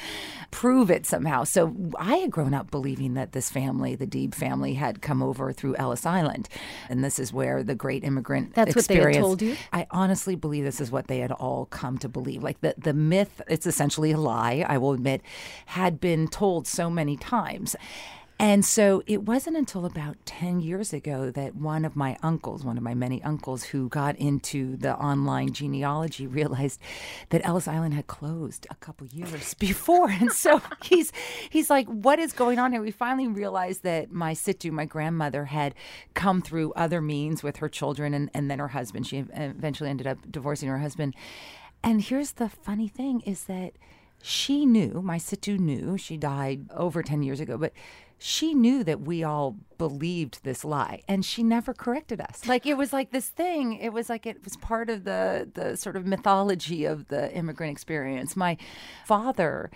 prove 0.53 0.91
it 0.91 1.07
somehow. 1.07 1.43
So 1.43 1.75
I 1.99 2.17
had 2.17 2.31
grown 2.31 2.55
up 2.55 2.71
believing 2.71 3.15
that 3.15 3.33
this 3.33 3.51
family, 3.51 3.97
the 3.97 4.07
Deeb 4.07 4.35
family, 4.35 4.75
had 4.75 5.03
come 5.03 5.23
over 5.23 5.51
through 5.53 5.75
Ellis 5.77 6.07
Island. 6.07 6.49
And 6.89 7.03
this 7.03 7.19
is 7.19 7.33
where 7.33 7.65
the 7.65 7.75
great 7.75 8.05
immigrant 8.05 8.55
That's 8.55 8.77
what 8.77 8.85
they 8.87 8.97
had 8.97 9.15
told 9.15 9.43
you? 9.43 9.57
I 9.73 9.87
honestly 9.91 10.37
believe 10.37 10.65
this 10.65 10.81
is 10.81 10.93
what 10.93 11.09
they 11.09 11.19
had 11.19 11.33
all 11.33 11.67
come 11.67 11.99
to 11.99 12.09
believe. 12.09 12.43
Like 12.43 12.61
the, 12.61 12.75
the 12.77 12.93
myth, 12.93 13.41
it's 13.49 13.67
essentially 13.67 14.13
a 14.13 14.19
lie, 14.19 14.65
I 14.69 14.79
will 14.79 14.93
admit, 14.93 15.23
had 15.67 16.01
been 16.01 16.29
told 16.29 16.67
so 16.67 16.91
many 16.91 17.17
times. 17.17 17.75
And 18.39 18.65
so 18.65 19.05
it 19.07 19.23
wasn't 19.23 19.57
until 19.57 19.87
about 19.87 20.17
10 20.27 20.61
years 20.61 20.93
ago 20.93 21.31
that 21.31 21.55
one 21.55 21.85
of 21.85 21.95
my 21.95 22.17
uncles, 22.23 22.65
one 22.65 22.77
of 22.77 22.83
my 22.83 22.95
many 22.95 23.23
uncles 23.23 23.63
who 23.63 23.89
got 23.89 24.17
into 24.17 24.77
the 24.77 24.97
online 24.97 25.53
genealogy, 25.53 26.27
realized 26.33 26.81
that 27.31 27.47
Ellis 27.47 27.69
Island 27.69 27.95
had 27.95 28.09
closed 28.09 28.67
a 28.71 28.75
couple 28.77 29.07
years 29.07 29.55
before. 29.59 30.11
And 30.11 30.33
so 30.33 30.61
he's 30.83 31.13
he's 31.51 31.71
like, 31.71 31.87
what 31.87 32.19
is 32.19 32.33
going 32.33 32.59
on 32.59 32.73
here? 32.73 32.83
We 32.83 32.91
finally 32.91 33.29
realized 33.29 33.85
that 33.85 34.11
my 34.11 34.33
Situ, 34.33 34.73
my 34.73 34.87
grandmother, 34.87 35.45
had 35.45 35.75
come 36.15 36.43
through 36.43 36.73
other 36.73 37.01
means 37.01 37.43
with 37.43 37.59
her 37.59 37.69
children 37.69 38.13
and, 38.13 38.31
and 38.35 38.51
then 38.51 38.59
her 38.59 38.69
husband. 38.69 39.07
She 39.07 39.25
eventually 39.33 39.91
ended 39.91 40.07
up 40.07 40.19
divorcing 40.31 40.69
her 40.69 40.79
husband. 40.79 41.15
And 41.85 42.01
here's 42.01 42.33
the 42.33 42.49
funny 42.49 42.89
thing 42.89 43.21
is 43.23 43.45
that 43.45 43.73
she 44.23 44.65
knew, 44.65 45.03
my 45.03 45.19
Situ 45.19 45.59
knew, 45.59 45.99
she 45.99 46.17
died 46.17 46.67
over 46.73 47.03
10 47.03 47.25
years 47.25 47.41
ago, 47.41 47.59
but 47.59 47.73
she 48.23 48.55
knew 48.55 48.85
that 48.85 49.01
we 49.01 49.25
all 49.25 49.57
believed 49.79 50.45
this 50.45 50.65
lie 50.65 51.03
and 51.09 51.25
she 51.25 51.43
never 51.43 51.75
corrected 51.75 52.21
us. 52.21 52.47
Like 52.47 52.67
it 52.67 52.77
was 52.77 52.93
like 52.93 53.11
this 53.11 53.29
thing, 53.29 53.73
it 53.73 53.93
was 53.93 54.09
like 54.09 54.27
it 54.27 54.45
was 54.45 54.57
part 54.59 54.89
of 54.89 55.03
the 55.03 55.51
the 55.53 55.77
sort 55.77 55.97
of 55.97 56.07
mythology 56.07 56.85
of 56.85 57.09
the 57.09 57.35
immigrant 57.35 57.73
experience. 57.73 58.37
My 58.37 58.57
father's 59.07 59.71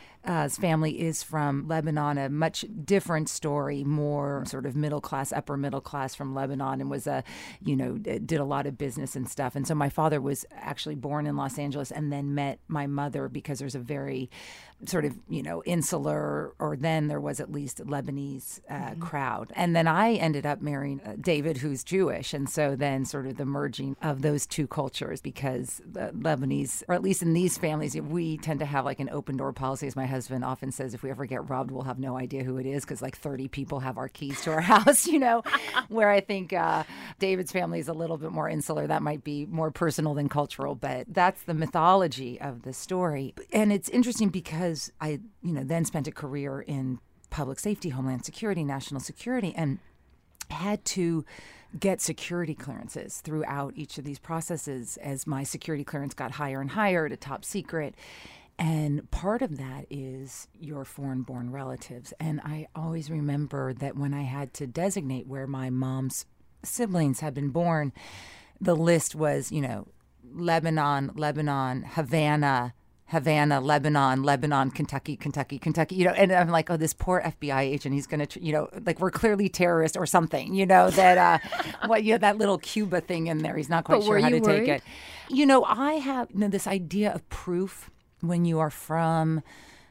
family 0.59 1.01
is 1.01 1.25
from 1.25 1.67
Lebanon, 1.67 2.19
a 2.19 2.29
much 2.29 2.65
different 2.85 3.29
story, 3.29 3.83
more 3.83 4.45
sort 4.47 4.65
of 4.65 4.77
middle 4.77 5.01
class, 5.01 5.33
upper 5.33 5.57
middle 5.57 5.81
class 5.81 6.15
from 6.15 6.33
Lebanon 6.33 6.81
and 6.81 6.89
was 6.89 7.09
a, 7.09 7.25
you 7.61 7.75
know, 7.75 7.99
did 7.99 8.39
a 8.39 8.45
lot 8.45 8.67
of 8.67 8.79
business 8.79 9.17
and 9.17 9.29
stuff. 9.29 9.57
And 9.57 9.67
so 9.67 9.75
my 9.75 9.89
father 9.89 10.21
was 10.21 10.47
actually 10.55 10.95
born 10.95 11.27
in 11.27 11.37
Los 11.37 11.59
Angeles 11.59 11.91
and 11.91 12.13
then 12.13 12.33
met 12.33 12.61
my 12.69 12.87
mother 12.87 13.29
because 13.29 13.59
there's 13.59 13.75
a 13.75 13.81
very 13.81 14.31
sort 14.85 15.05
of, 15.05 15.17
you 15.29 15.43
know, 15.43 15.63
insular, 15.65 16.53
or 16.59 16.77
then 16.77 17.09
there 17.09 17.21
was 17.21 17.41
at 17.41 17.51
least 17.51 17.81
a 17.81 17.85
Lebanese 17.85 18.61
uh, 18.69 18.95
crowd. 19.01 19.53
And 19.57 19.75
then 19.75 19.89
I 19.89 20.15
ended 20.15 20.45
up 20.45 20.61
marrying 20.61 21.01
uh, 21.01 21.15
David, 21.19 21.59
who's 21.59 21.83
Jewish. 21.83 22.35
And 22.35 22.49
so 22.49 22.77
then 22.77 23.05
sort 23.05 23.27
of 23.27 23.37
the 23.37 23.47
merging 23.47 23.97
of 24.03 24.23
those 24.23 24.47
two 24.47 24.67
cultures 24.67 25.21
because 25.21 25.81
the 25.91 26.13
Lebanese, 26.13 26.83
or 26.89 26.95
at 26.95 27.03
least 27.03 27.23
in 27.23 27.33
these 27.33 27.57
families, 27.57 27.97
we 27.97 28.37
tend 28.39 28.61
to 28.61 28.67
have 28.67 28.85
like 28.85 29.01
an 29.01 29.09
open 29.11 29.37
door 29.37 29.53
policy. 29.53 29.87
As 29.87 29.97
my 29.97 30.07
husband 30.07 30.45
often 30.45 30.71
says, 30.73 30.95
if 30.95 31.03
we 31.03 31.11
ever 31.11 31.25
get 31.25 31.49
robbed, 31.49 31.71
we'll 31.71 31.83
have 31.83 31.99
no 31.99 32.19
idea 32.19 32.45
who 32.45 32.59
it 32.59 32.67
is 32.67 32.85
because 32.85 33.01
like 33.01 33.17
30 33.17 33.49
people 33.49 33.81
have 33.81 33.97
our 33.97 34.09
keys 34.09 34.43
to 34.43 34.53
our 34.53 34.61
house, 34.73 35.07
you 35.07 35.19
know, 35.19 35.43
where 35.89 36.11
I 36.11 36.21
think 36.21 36.53
uh, 36.53 36.85
David's 37.19 37.53
family 37.53 37.79
is 37.79 37.89
a 37.89 37.95
little 37.95 38.19
bit 38.19 38.33
more 38.33 38.49
insular. 38.49 38.87
That 38.87 39.03
might 39.03 39.25
be 39.25 39.47
more 39.47 39.71
personal 39.71 40.15
than 40.15 40.29
cultural, 40.29 40.75
but 40.75 41.07
that's 41.09 41.43
the 41.45 41.55
mythology 41.55 42.41
of 42.41 42.63
the 42.63 42.73
story. 42.73 43.35
And 43.53 43.73
it's 43.73 43.89
interesting 43.89 44.29
because 44.29 44.66
I, 45.01 45.21
you 45.43 45.53
know, 45.53 45.65
then 45.65 45.85
spent 45.85 46.07
a 46.07 46.13
career 46.13 46.61
in 46.61 46.99
public 47.31 47.59
safety, 47.59 47.91
homeland 47.91 48.25
security, 48.25 48.65
national 48.65 49.01
security, 49.01 49.53
and 49.57 49.79
had 50.51 50.85
to 50.85 51.25
get 51.79 52.01
security 52.01 52.55
clearances 52.55 53.21
throughout 53.21 53.73
each 53.77 53.99
of 53.99 54.05
these 54.05 54.19
processes 54.19 54.97
as 54.99 55.27
my 55.27 55.43
security 55.43 55.85
clearance 55.85 56.15
got 56.15 56.33
higher 56.33 56.61
and 56.61 56.71
higher 56.71 57.09
to 57.09 57.17
top 57.17 57.45
secret. 57.45 57.95
And 58.59 59.11
part 59.11 59.43
of 59.43 59.59
that 59.59 59.87
is 59.91 60.49
your 60.59 60.85
foreign 60.85 61.23
born 61.23 61.51
relatives. 61.51 62.15
And 62.19 62.41
I 62.43 62.69
always 62.75 63.11
remember 63.11 63.75
that 63.75 63.97
when 63.97 64.15
I 64.15 64.23
had 64.23 64.55
to 64.55 64.67
designate 64.67 65.27
where 65.27 65.47
my 65.47 65.69
mom's 65.69 66.25
siblings 66.65 67.21
had 67.21 67.35
been 67.35 67.51
born, 67.51 67.93
the 68.61 68.77
list 68.77 69.15
was, 69.15 69.53
you 69.53 69.61
know, 69.61 69.89
Lebanon, 70.33 71.13
Lebanon, 71.15 71.83
Havana, 71.83 72.73
Havana, 73.09 73.61
Lebanon, 73.61 74.25
Lebanon, 74.25 74.71
Kentucky, 74.71 75.17
Kentucky, 75.17 75.59
Kentucky, 75.59 75.95
you 75.95 76.05
know, 76.05 76.11
and 76.11 76.33
I'm 76.33 76.49
like, 76.49 76.71
oh, 76.71 76.77
this 76.77 76.93
poor 76.93 77.23
FBI 77.23 77.61
agent, 77.61 77.95
he's 77.95 78.07
going 78.07 78.27
to, 78.27 78.43
you 78.43 78.53
know, 78.53 78.69
like 78.85 78.99
we're 78.99 79.13
clearly 79.13 79.49
terrorists 79.49 79.97
or 79.97 80.07
something, 80.07 80.53
you 80.55 80.67
know, 80.67 80.91
that, 80.91 81.17
uh, 81.17 81.69
what, 81.87 82.03
you 82.03 82.13
know, 82.13 82.19
that 82.19 82.37
little 82.37 82.59
Cuba 82.59 83.01
thing 83.01 83.29
in 83.29 83.39
there. 83.39 83.57
He's 83.57 83.69
not 83.69 83.85
quite 83.85 84.01
But 84.01 84.07
sure 84.07 84.19
how 84.19 84.29
to 84.31 84.41
take 84.41 84.67
it. 84.67 84.83
You 85.29 85.47
know, 85.47 85.63
I 85.65 85.95
have 85.95 86.31
you 86.33 86.41
know, 86.41 86.49
this 86.49 86.67
idea 86.67 87.15
of 87.15 87.29
proof 87.29 87.91
when 88.21 88.45
you 88.45 88.59
are 88.59 88.71
from 88.71 89.43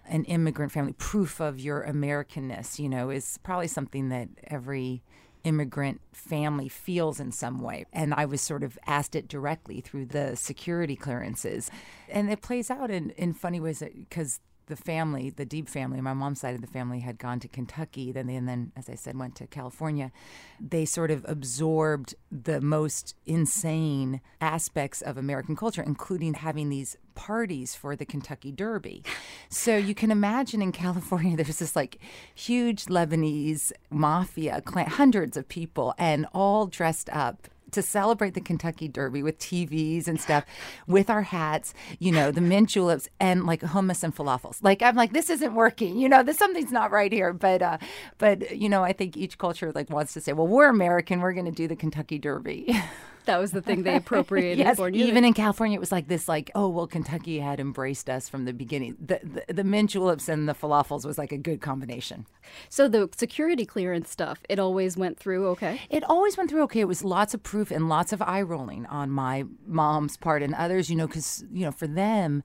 an 0.07 0.25
immigrant 0.25 0.73
family, 0.73 0.93
proof 0.93 1.39
of 1.39 1.57
your 1.59 1.83
Americanness, 1.83 2.79
you 2.79 2.89
know, 2.89 3.09
is 3.09 3.39
probably 3.43 3.67
something 3.67 4.09
that 4.09 4.27
every 4.47 5.03
immigrant 5.45 6.01
family 6.11 6.67
feels 6.67 7.19
in 7.19 7.31
some 7.31 7.61
way. 7.61 7.85
And 7.93 8.13
I 8.13 8.25
was 8.25 8.41
sort 8.41 8.63
of 8.63 8.77
asked 8.85 9.15
it 9.15 9.29
directly 9.29 9.79
through 9.79 10.07
the 10.07 10.35
security 10.35 10.95
clearances. 10.97 11.71
And 12.09 12.29
it 12.29 12.41
plays 12.41 12.69
out 12.69 12.91
in, 12.91 13.11
in 13.11 13.33
funny 13.33 13.61
ways 13.61 13.81
uh, 13.81 13.87
because 13.95 14.41
the 14.67 14.75
family, 14.75 15.29
the 15.29 15.45
Deeb 15.45 15.69
family, 15.69 16.01
my 16.01 16.13
mom's 16.13 16.41
side 16.41 16.55
of 16.55 16.61
the 16.61 16.67
family 16.67 16.99
had 16.99 17.19
gone 17.19 17.39
to 17.39 17.47
Kentucky, 17.47 18.11
then 18.11 18.25
they, 18.25 18.35
and 18.35 18.49
then, 18.49 18.71
as 18.75 18.89
I 18.89 18.95
said, 18.95 19.17
went 19.17 19.35
to 19.35 19.47
California. 19.47 20.11
They 20.59 20.85
sort 20.85 21.11
of 21.11 21.23
absorbed 21.27 22.15
the 22.31 22.59
most 22.61 23.13
insane 23.27 24.21
aspects 24.41 25.03
of 25.03 25.17
American 25.17 25.55
culture, 25.55 25.83
including 25.83 26.33
having 26.33 26.69
these 26.69 26.97
parties 27.15 27.75
for 27.75 27.95
the 27.95 28.05
Kentucky 28.05 28.51
Derby. 28.51 29.03
So 29.49 29.77
you 29.77 29.95
can 29.95 30.11
imagine 30.11 30.61
in 30.61 30.71
California, 30.71 31.35
there's 31.37 31.59
this 31.59 31.75
like 31.75 31.99
huge 32.33 32.85
Lebanese 32.85 33.71
mafia 33.89 34.61
clan, 34.61 34.87
hundreds 34.87 35.37
of 35.37 35.47
people, 35.47 35.93
and 35.97 36.27
all 36.33 36.67
dressed 36.67 37.09
up 37.09 37.47
to 37.75 37.81
celebrate 37.81 38.33
the 38.33 38.41
Kentucky 38.41 38.87
Derby 38.87 39.21
with 39.21 39.37
TVs 39.37 40.07
and 40.07 40.19
stuff, 40.19 40.45
with 40.87 41.09
our 41.09 41.23
hats, 41.23 41.73
you 41.99 42.11
know, 42.11 42.31
the 42.31 42.41
mint 42.41 42.69
juleps 42.69 43.09
and 43.19 43.45
like 43.45 43.61
hummus 43.61 44.03
and 44.03 44.15
falafels. 44.15 44.63
Like 44.63 44.81
I'm 44.81 44.95
like, 44.95 45.13
this 45.13 45.29
isn't 45.29 45.53
working. 45.53 45.97
You 45.97 46.09
know, 46.09 46.23
this 46.23 46.37
something's 46.37 46.71
not 46.71 46.91
right 46.91 47.11
here. 47.11 47.33
But 47.33 47.61
uh, 47.61 47.77
but 48.17 48.55
you 48.55 48.69
know, 48.69 48.83
I 48.83 48.93
think 48.93 49.17
each 49.17 49.37
culture 49.37 49.71
like 49.73 49.89
wants 49.89 50.13
to 50.13 50.21
say, 50.21 50.33
well, 50.33 50.47
we're 50.47 50.69
American, 50.69 51.19
we're 51.19 51.33
going 51.33 51.45
to 51.45 51.51
do 51.51 51.67
the 51.67 51.75
Kentucky 51.75 52.17
Derby. 52.17 52.73
That 53.25 53.39
was 53.39 53.51
the 53.51 53.61
thing 53.61 53.83
they 53.83 53.95
appropriated 54.03 54.59
yes. 54.59 54.79
Even 54.79 55.23
in 55.23 55.33
California, 55.33 55.77
it 55.77 55.79
was 55.79 55.91
like 55.91 56.07
this, 56.07 56.27
like, 56.27 56.51
oh, 56.55 56.69
well, 56.69 56.87
Kentucky 56.87 57.39
had 57.39 57.59
embraced 57.59 58.09
us 58.09 58.29
from 58.29 58.45
the 58.45 58.53
beginning. 58.53 58.95
The, 58.99 59.19
the, 59.47 59.53
the 59.53 59.63
mint 59.63 59.91
juleps 59.91 60.29
and 60.29 60.47
the 60.47 60.53
falafels 60.53 61.05
was 61.05 61.17
like 61.17 61.31
a 61.31 61.37
good 61.37 61.61
combination. 61.61 62.25
So 62.69 62.87
the 62.87 63.09
security 63.15 63.65
clearance 63.65 64.09
stuff, 64.09 64.39
it 64.49 64.59
always 64.59 64.97
went 64.97 65.17
through 65.17 65.47
okay? 65.49 65.81
It 65.89 66.03
always 66.03 66.37
went 66.37 66.49
through 66.49 66.63
okay. 66.63 66.81
It 66.81 66.87
was 66.87 67.03
lots 67.03 67.33
of 67.33 67.43
proof 67.43 67.71
and 67.71 67.89
lots 67.89 68.13
of 68.13 68.21
eye 68.21 68.41
rolling 68.41 68.85
on 68.87 69.09
my 69.09 69.45
mom's 69.65 70.17
part 70.17 70.41
and 70.41 70.53
others, 70.55 70.89
you 70.89 70.95
know, 70.95 71.07
because, 71.07 71.43
you 71.51 71.65
know, 71.65 71.71
for 71.71 71.87
them, 71.87 72.43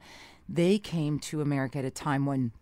they 0.49 0.79
came 0.79 1.19
to 1.21 1.41
America 1.41 1.79
at 1.79 1.85
a 1.85 1.91
time 1.91 2.27
when 2.27 2.53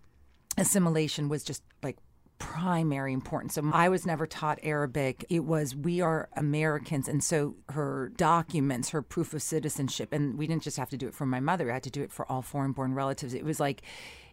assimilation 0.58 1.28
was 1.28 1.42
just 1.44 1.62
like 1.82 1.96
primary 2.38 3.12
importance. 3.12 3.54
So 3.54 3.70
I 3.72 3.88
was 3.88 4.06
never 4.06 4.26
taught 4.26 4.58
Arabic. 4.62 5.24
It 5.28 5.44
was 5.44 5.74
we 5.74 6.00
are 6.00 6.28
Americans, 6.36 7.08
and 7.08 7.22
so 7.22 7.56
her 7.70 8.12
documents, 8.16 8.90
her 8.90 9.02
proof 9.02 9.34
of 9.34 9.42
citizenship, 9.42 10.12
and 10.12 10.38
we 10.38 10.46
didn't 10.46 10.62
just 10.62 10.76
have 10.76 10.90
to 10.90 10.96
do 10.96 11.06
it 11.08 11.14
for 11.14 11.26
my 11.26 11.40
mother. 11.40 11.70
I 11.70 11.74
had 11.74 11.82
to 11.84 11.90
do 11.90 12.02
it 12.02 12.12
for 12.12 12.30
all 12.30 12.42
foreign-born 12.42 12.94
relatives. 12.94 13.34
It 13.34 13.44
was 13.44 13.60
like 13.60 13.82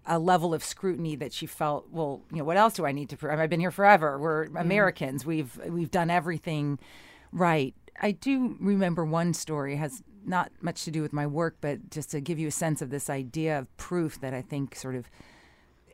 a 0.05 0.19
level 0.19 0.53
of 0.53 0.63
scrutiny 0.63 1.15
that 1.15 1.33
she 1.33 1.47
felt. 1.47 1.87
Well, 1.91 2.21
you 2.31 2.37
know, 2.37 2.43
what 2.43 2.57
else 2.57 2.75
do 2.75 2.85
I 2.85 2.91
need 2.91 3.09
to 3.09 3.17
prove? 3.17 3.39
I've 3.39 3.49
been 3.49 3.59
here 3.59 3.71
forever. 3.71 4.19
We're 4.19 4.43
Americans. 4.55 5.25
We've 5.25 5.59
we've 5.67 5.91
done 5.91 6.09
everything 6.09 6.79
right. 7.31 7.73
I 7.99 8.11
do 8.11 8.55
remember 8.59 9.03
one 9.05 9.33
story 9.33 9.77
has 9.77 10.03
not 10.25 10.51
much 10.61 10.83
to 10.85 10.91
do 10.91 11.01
with 11.01 11.13
my 11.13 11.25
work, 11.27 11.57
but 11.61 11.89
just 11.91 12.11
to 12.11 12.19
give 12.19 12.39
you 12.39 12.47
a 12.47 12.51
sense 12.51 12.81
of 12.81 12.89
this 12.89 13.09
idea 13.09 13.57
of 13.59 13.77
proof 13.77 14.19
that 14.21 14.33
I 14.33 14.41
think 14.41 14.75
sort 14.75 14.95
of 14.95 15.09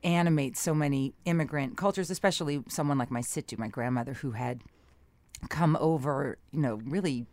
animates 0.03 0.59
so 0.59 0.73
many 0.73 1.13
immigrant 1.25 1.77
cultures, 1.77 2.09
especially 2.09 2.63
someone 2.67 2.97
like 2.97 3.11
my 3.11 3.21
Situ, 3.21 3.55
my 3.57 3.67
grandmother, 3.67 4.13
who 4.13 4.31
had 4.31 4.61
come 5.49 5.77
over, 5.79 6.37
you 6.51 6.59
know, 6.59 6.75
really, 6.85 7.25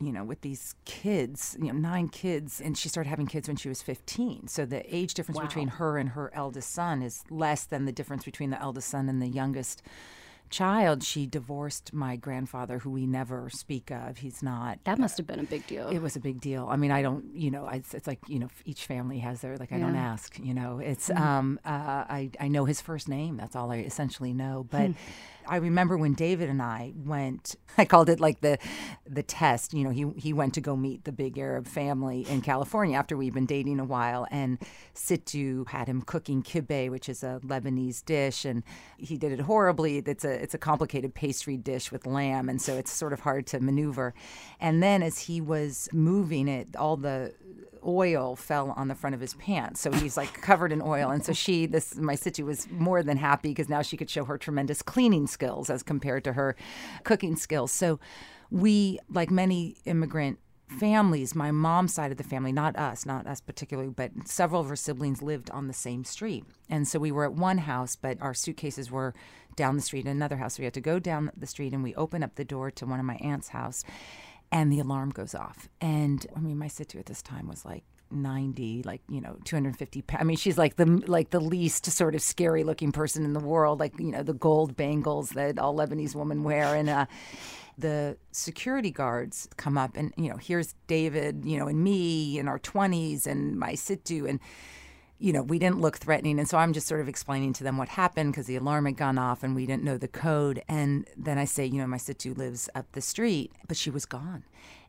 you 0.00 0.12
know, 0.12 0.24
with 0.24 0.40
these 0.40 0.74
kids, 0.84 1.56
you 1.60 1.66
know, 1.66 1.72
nine 1.78 2.08
kids, 2.08 2.60
and 2.60 2.76
she 2.76 2.88
started 2.88 3.08
having 3.08 3.26
kids 3.26 3.48
when 3.48 3.56
she 3.56 3.68
was 3.68 3.82
15. 3.82 4.48
So 4.48 4.64
the 4.64 4.82
age 4.94 5.14
difference 5.14 5.38
Wow. 5.38 5.46
between 5.46 5.68
her 5.68 5.98
and 5.98 6.10
her 6.10 6.30
eldest 6.34 6.70
son 6.70 7.02
is 7.02 7.24
less 7.30 7.64
than 7.64 7.84
the 7.84 7.92
difference 7.92 8.24
between 8.24 8.50
the 8.50 8.60
eldest 8.60 8.88
son 8.88 9.08
and 9.08 9.20
the 9.22 9.28
youngest 9.28 9.82
child. 10.52 11.02
She 11.02 11.26
divorced 11.26 11.92
my 11.92 12.14
grandfather, 12.16 12.78
who 12.78 12.90
we 12.90 13.06
never 13.06 13.50
speak 13.50 13.90
of. 13.90 14.18
He's 14.18 14.42
not. 14.42 14.78
That 14.84 14.98
must 14.98 15.16
have 15.16 15.26
been 15.26 15.40
a 15.40 15.44
big 15.44 15.66
deal. 15.66 15.88
It 15.88 15.98
was 16.00 16.14
a 16.14 16.20
big 16.20 16.40
deal. 16.40 16.68
I 16.70 16.76
mean, 16.76 16.92
I 16.92 17.02
don't, 17.02 17.24
you 17.34 17.50
know, 17.50 17.66
it's, 17.68 17.94
it's 17.94 18.06
like, 18.06 18.20
you 18.28 18.38
know, 18.38 18.48
each 18.64 18.86
family 18.86 19.18
has 19.18 19.40
their, 19.40 19.56
like, 19.56 19.72
I 19.72 19.78
don't 19.80 19.96
ask, 19.96 20.38
you 20.38 20.54
know, 20.54 20.78
it's, 20.78 21.08
Mhm. 21.08 21.20
um, 21.20 21.60
uh, 21.64 21.68
I, 22.08 22.30
I 22.38 22.48
know 22.48 22.64
his 22.66 22.80
first 22.80 23.08
name. 23.08 23.36
That's 23.36 23.56
all 23.56 23.72
I 23.72 23.78
essentially 23.78 24.32
know. 24.32 24.66
But 24.70 24.88
Hmm. 24.90 24.92
I 25.46 25.56
remember 25.56 25.96
when 25.96 26.14
David 26.14 26.48
and 26.48 26.62
I 26.62 26.92
went, 26.96 27.56
I 27.78 27.84
called 27.84 28.08
it 28.08 28.20
like 28.20 28.40
the, 28.40 28.58
the 29.08 29.22
test, 29.22 29.72
you 29.72 29.84
know, 29.84 29.90
he, 29.90 30.10
he 30.16 30.32
went 30.32 30.54
to 30.54 30.60
go 30.60 30.76
meet 30.76 31.04
the 31.04 31.12
big 31.12 31.38
Arab 31.38 31.66
family 31.66 32.26
in 32.28 32.40
California 32.40 32.96
after 32.96 33.16
we'd 33.16 33.34
been 33.34 33.46
dating 33.46 33.80
a 33.80 33.84
while. 33.84 34.26
And 34.30 34.58
Situ 34.94 35.64
had 35.68 35.88
him 35.88 36.02
cooking 36.02 36.42
kibbeh, 36.42 36.90
which 36.90 37.08
is 37.08 37.22
a 37.22 37.40
Lebanese 37.44 38.04
dish. 38.04 38.44
And 38.44 38.62
he 38.96 39.16
did 39.16 39.32
it 39.32 39.40
horribly. 39.40 39.98
It's 39.98 40.24
a, 40.24 40.42
it's 40.42 40.54
a 40.54 40.58
complicated 40.58 41.14
pastry 41.14 41.56
dish 41.56 41.90
with 41.90 42.06
lamb. 42.06 42.48
And 42.48 42.60
so 42.60 42.76
it's 42.76 42.92
sort 42.92 43.12
of 43.12 43.20
hard 43.20 43.46
to 43.48 43.60
maneuver. 43.60 44.14
And 44.60 44.82
then 44.82 45.02
as 45.02 45.18
he 45.20 45.40
was 45.40 45.88
moving 45.92 46.48
it, 46.48 46.76
all 46.76 46.96
the 46.96 47.34
oil 47.86 48.36
fell 48.36 48.72
on 48.76 48.88
the 48.88 48.94
front 48.94 49.14
of 49.14 49.20
his 49.20 49.34
pants. 49.34 49.80
So 49.80 49.92
he's 49.92 50.16
like 50.16 50.40
covered 50.40 50.72
in 50.72 50.82
oil. 50.82 51.10
And 51.10 51.24
so 51.24 51.32
she, 51.32 51.66
this, 51.66 51.96
my 51.96 52.14
situ 52.14 52.44
was 52.44 52.68
more 52.70 53.02
than 53.02 53.16
happy 53.16 53.50
because 53.50 53.68
now 53.68 53.82
she 53.82 53.96
could 53.96 54.10
show 54.10 54.24
her 54.24 54.38
tremendous 54.38 54.82
cleaning 54.82 55.26
skills 55.26 55.70
as 55.70 55.82
compared 55.82 56.24
to 56.24 56.32
her 56.34 56.56
cooking 57.04 57.36
skills. 57.36 57.72
So 57.72 58.00
we, 58.50 58.98
like 59.08 59.30
many 59.30 59.76
immigrant 59.84 60.38
families, 60.78 61.34
my 61.34 61.50
mom's 61.50 61.92
side 61.92 62.10
of 62.10 62.16
the 62.16 62.24
family, 62.24 62.52
not 62.52 62.76
us, 62.76 63.04
not 63.04 63.26
us 63.26 63.40
particularly, 63.40 63.90
but 63.90 64.10
several 64.24 64.60
of 64.60 64.68
her 64.68 64.76
siblings 64.76 65.22
lived 65.22 65.50
on 65.50 65.68
the 65.68 65.74
same 65.74 66.04
street. 66.04 66.44
And 66.68 66.88
so 66.88 66.98
we 66.98 67.12
were 67.12 67.24
at 67.24 67.34
one 67.34 67.58
house, 67.58 67.96
but 67.96 68.20
our 68.20 68.34
suitcases 68.34 68.90
were 68.90 69.14
down 69.54 69.76
the 69.76 69.82
street 69.82 70.06
in 70.06 70.10
another 70.10 70.36
house. 70.36 70.54
So 70.54 70.62
we 70.62 70.64
had 70.64 70.74
to 70.74 70.80
go 70.80 70.98
down 70.98 71.30
the 71.36 71.46
street 71.46 71.74
and 71.74 71.82
we 71.82 71.94
open 71.94 72.22
up 72.22 72.36
the 72.36 72.44
door 72.44 72.70
to 72.70 72.86
one 72.86 72.98
of 72.98 73.04
my 73.04 73.16
aunt's 73.16 73.48
house 73.48 73.84
and 74.52 74.70
the 74.70 74.78
alarm 74.78 75.10
goes 75.10 75.34
off. 75.34 75.68
And 75.80 76.24
I 76.36 76.40
mean, 76.40 76.58
my 76.58 76.68
situ 76.68 76.98
at 76.98 77.06
this 77.06 77.22
time 77.22 77.48
was 77.48 77.64
like 77.64 77.82
90 78.14 78.82
like 78.84 79.00
you 79.08 79.22
know 79.22 79.38
250 79.46 80.02
pa- 80.02 80.18
i 80.20 80.22
mean 80.22 80.36
she's 80.36 80.58
like 80.58 80.76
the 80.76 80.84
like 81.06 81.30
the 81.30 81.40
least 81.40 81.86
sort 81.86 82.14
of 82.14 82.20
scary 82.20 82.62
looking 82.62 82.92
person 82.92 83.24
in 83.24 83.32
the 83.32 83.40
world 83.40 83.80
like 83.80 83.98
you 83.98 84.10
know 84.10 84.22
the 84.22 84.34
gold 84.34 84.76
bangles 84.76 85.30
that 85.30 85.58
all 85.58 85.74
lebanese 85.74 86.14
women 86.14 86.44
wear 86.44 86.74
and 86.74 86.90
uh 86.90 87.06
the 87.78 88.14
security 88.30 88.90
guards 88.90 89.48
come 89.56 89.78
up 89.78 89.96
and 89.96 90.12
you 90.18 90.28
know 90.28 90.36
here's 90.36 90.74
david 90.88 91.42
you 91.42 91.58
know 91.58 91.66
and 91.66 91.82
me 91.82 92.38
in 92.38 92.48
our 92.48 92.58
20s 92.58 93.26
and 93.26 93.58
my 93.58 93.74
situ 93.74 94.26
and 94.26 94.40
you 95.22 95.32
know, 95.32 95.42
we 95.42 95.58
didn't 95.58 95.80
look 95.80 95.98
threatening. 95.98 96.40
And 96.40 96.48
so 96.48 96.58
I'm 96.58 96.72
just 96.72 96.88
sort 96.88 97.00
of 97.00 97.08
explaining 97.08 97.52
to 97.54 97.64
them 97.64 97.78
what 97.78 97.90
happened 97.90 98.32
because 98.32 98.46
the 98.46 98.56
alarm 98.56 98.86
had 98.86 98.96
gone 98.96 99.18
off 99.18 99.44
and 99.44 99.54
we 99.54 99.66
didn't 99.66 99.84
know 99.84 99.96
the 99.96 100.08
code. 100.08 100.62
And 100.68 101.06
then 101.16 101.38
I 101.38 101.44
say, 101.44 101.64
you 101.64 101.78
know, 101.78 101.86
my 101.86 101.96
situ 101.96 102.34
lives 102.34 102.68
up 102.74 102.90
the 102.92 103.00
street, 103.00 103.52
but 103.68 103.76
she 103.76 103.88
was 103.88 104.04
gone. 104.04 104.44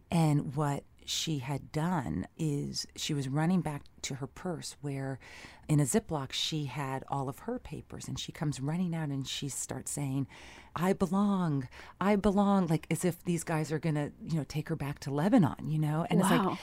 And 0.09 0.55
what 0.55 0.83
she 1.05 1.39
had 1.39 1.71
done 1.71 2.25
is 2.37 2.87
she 2.95 3.13
was 3.13 3.27
running 3.27 3.61
back 3.61 3.83
to 4.01 4.15
her 4.15 4.27
purse 4.27 4.75
where 4.81 5.19
in 5.67 5.79
a 5.79 5.83
Ziploc 5.83 6.31
she 6.31 6.65
had 6.65 7.03
all 7.09 7.29
of 7.29 7.39
her 7.39 7.59
papers 7.59 8.07
and 8.07 8.19
she 8.19 8.31
comes 8.31 8.59
running 8.59 8.95
out 8.95 9.09
and 9.09 9.27
she 9.27 9.49
starts 9.49 9.91
saying, 9.91 10.27
I 10.75 10.93
belong, 10.93 11.67
I 12.01 12.15
belong, 12.15 12.67
like 12.67 12.87
as 12.89 13.05
if 13.05 13.23
these 13.23 13.43
guys 13.43 13.71
are 13.71 13.79
going 13.79 13.95
to, 13.95 14.11
you 14.25 14.37
know, 14.37 14.45
take 14.47 14.69
her 14.69 14.75
back 14.75 14.99
to 14.99 15.11
Lebanon, 15.11 15.69
you 15.69 15.77
know? 15.77 16.05
And 16.09 16.19
it's 16.21 16.29
like, 16.29 16.57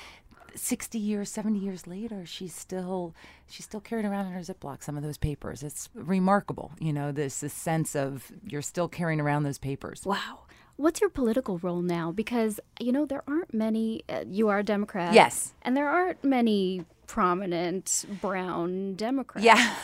60 0.55 0.99
years 0.99 1.31
70 1.31 1.59
years 1.59 1.87
later 1.87 2.25
she's 2.27 2.55
still 2.55 3.15
she's 3.49 3.65
still 3.65 3.81
carrying 3.81 4.07
around 4.07 4.27
in 4.27 4.33
her 4.33 4.41
ziploc 4.41 4.83
some 4.83 4.97
of 4.97 5.03
those 5.03 5.19
papers 5.19 5.63
it's 5.63 5.89
remarkable 5.95 6.73
you 6.79 6.93
know 6.93 7.13
this 7.13 7.41
this 7.41 7.53
sense 7.53 7.95
of 7.95 8.31
you're 8.47 8.63
still 8.63 8.89
carrying 8.89 9.21
around 9.21 9.43
those 9.45 9.59
papers 9.59 10.03
Wow. 10.05 10.41
What's 10.77 11.03
your 11.03 11.11
political 11.11 11.59
role 11.59 11.83
now? 11.83 12.11
Because, 12.11 12.59
you 12.81 12.91
know, 12.91 13.05
there 13.05 13.23
aren't 13.29 13.53
many, 13.53 14.03
uh, 14.09 14.25
you 14.27 14.49
are 14.49 14.61
a 14.61 14.63
Democrat. 14.63 15.13
Yes. 15.13 15.53
And 15.61 15.77
there 15.77 15.91
aren't 15.91 16.25
many 16.25 16.87
prominent 17.07 18.07
brown 18.23 18.95
Democrats. 18.95 19.45
Yeah. 19.45 19.75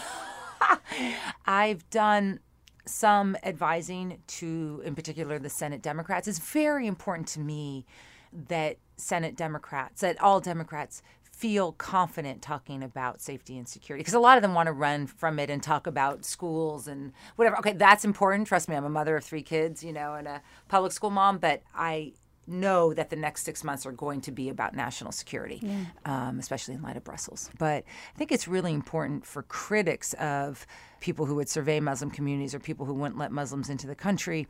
I've 1.47 1.89
done 1.91 2.41
some 2.87 3.37
advising 3.43 4.23
to, 4.27 4.81
in 4.87 4.95
particular, 4.95 5.39
the 5.39 5.51
Senate 5.51 5.83
Democrats. 5.83 6.29
It's 6.29 6.39
very 6.39 6.87
important 6.87 7.29
to 7.29 7.41
me 7.41 7.85
that 8.49 8.77
Senate 8.97 9.37
Democrats, 9.37 10.01
that 10.03 10.21
all 10.21 10.41
Democrats 10.41 11.03
feel 11.23 11.73
confident 11.73 12.41
talking 12.41 12.83
about 12.83 13.21
safety 13.21 13.59
and 13.59 13.69
security 13.69 14.01
because 14.01 14.15
a 14.15 14.19
lot 14.19 14.39
of 14.39 14.43
them 14.43 14.55
want 14.55 14.69
to 14.69 14.73
run 14.73 15.07
from 15.07 15.39
it 15.39 15.51
and 15.51 15.63
talk 15.63 15.87
about 15.87 16.25
schools 16.25 16.89
and 16.89 17.13
whatever. 17.37 17.59
Okay, 17.59 17.73
that's 17.75 18.05
important. 18.07 18.49
Trust 18.49 18.69
me, 18.71 18.75
I'm 18.77 18.85
a 18.85 18.89
mother 18.91 19.17
of 19.17 19.25
three 19.25 19.43
kids, 19.43 19.85
you 19.85 19.93
know, 19.93 20.15
and 20.15 20.27
a 20.27 20.41
public 20.69 20.93
school 20.93 21.11
mom, 21.11 21.37
but 21.39 21.63
I 21.75 22.15
know 22.47 22.95
that 22.95 23.11
the 23.11 23.17
next 23.17 23.45
six 23.45 23.65
months 23.65 23.85
are 23.85 23.93
going 23.93 24.21
to 24.23 24.31
be 24.31 24.49
about 24.49 24.75
national 24.75 25.13
security, 25.13 25.59
Yeah. 25.63 25.85
um, 26.07 26.39
especially 26.39 26.75
in 26.75 26.81
light 26.81 26.97
of 26.97 27.05
Brussels. 27.05 27.51
But 27.59 27.85
I 28.15 28.19
think 28.19 28.33
it's 28.33 28.47
really 28.49 28.73
important 28.73 29.27
for 29.27 29.43
critics 29.43 30.15
of 30.15 30.67
people 31.01 31.27
who 31.27 31.35
would 31.35 31.49
survey 31.49 31.81
Muslim 31.81 32.11
communities 32.11 32.55
or 32.55 32.61
people 32.61 32.87
who 32.87 32.95
wouldn't 32.95 33.19
let 33.19 33.33
Muslims 33.33 33.69
into 33.69 33.87
the 33.87 33.97
country 33.97 34.47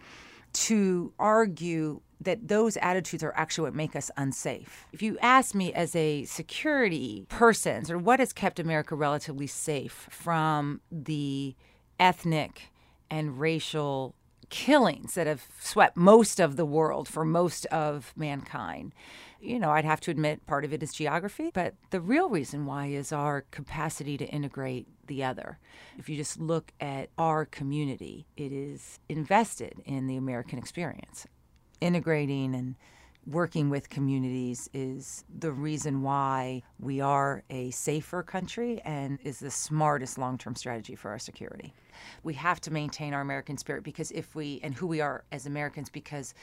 to 0.53 1.12
argue 1.18 2.01
that 2.20 2.48
those 2.48 2.76
attitudes 2.79 3.22
are 3.22 3.35
actually 3.37 3.64
what 3.64 3.74
make 3.74 3.94
us 3.94 4.11
unsafe. 4.16 4.87
If 4.92 5.02
you 5.02 5.18
ask 5.20 5.55
me 5.55 5.72
as 5.72 5.94
a 5.94 6.24
security 6.24 7.26
person, 7.29 7.85
or 7.90 7.98
what 7.98 8.20
has 8.20 8.33
kept 8.33 8.59
America 8.59 8.94
relatively 8.94 9.46
safe 9.46 10.09
from 10.11 10.81
the 10.90 11.55
ethnic 11.98 12.70
and 13.11 13.38
racial 13.38 14.14
killings 14.48 15.14
that 15.14 15.26
have 15.26 15.44
swept 15.61 15.96
most 15.96 16.40
of 16.40 16.57
the 16.57 16.64
world 16.64 17.09
for 17.09 17.24
most 17.24 17.66
of 17.66 18.12
mankind. 18.16 18.94
You 19.40 19.59
know, 19.59 19.70
I'd 19.70 19.85
have 19.85 20.00
to 20.02 20.11
admit 20.11 20.46
part 20.46 20.64
of 20.64 20.72
it 20.72 20.83
is 20.83 20.92
geography, 20.92 21.50
but 21.52 21.74
the 21.90 22.00
real 22.00 22.29
reason 22.29 22.64
why 22.64 22.87
is 22.87 23.12
our 23.12 23.42
capacity 23.50 24.16
to 24.16 24.24
integrate 24.26 24.87
the 25.07 25.24
other. 25.24 25.59
If 25.98 26.09
you 26.09 26.16
just 26.16 26.40
look 26.40 26.72
at 26.81 27.11
our 27.18 27.44
community, 27.44 28.26
it 28.37 28.52
is 28.52 28.98
invested 29.09 29.83
in 29.85 30.07
the 30.07 30.16
American 30.16 30.59
experience. 30.59 31.26
Integrating 31.81 32.55
and 32.55 32.75
working 33.27 33.71
with 33.71 33.91
communities 33.91 34.71
is 34.73 35.25
the 35.39 35.51
reason 35.51 36.03
why 36.03 36.62
we 36.79 37.01
are 37.01 37.43
a 37.51 37.71
safer 37.73 38.23
country 38.23 38.81
and 38.85 39.19
is 39.25 39.41
the 39.41 39.51
smartest 39.51 40.17
long 40.17 40.39
term 40.39 40.55
strategy 40.55 40.95
for 40.95 41.11
our 41.11 41.19
security. 41.19 41.75
We 42.23 42.35
have 42.35 42.61
to 42.62 42.73
maintain 42.73 43.15
our 43.15 43.21
American 43.21 43.59
spirit 43.59 43.83
because 43.83 44.11
if 44.12 44.35
we, 44.35 44.61
and 44.62 44.75
who 44.75 44.87
we 44.87 45.01
are 45.01 45.25
as 45.33 45.47
Americans, 45.47 45.89
because 45.89 46.35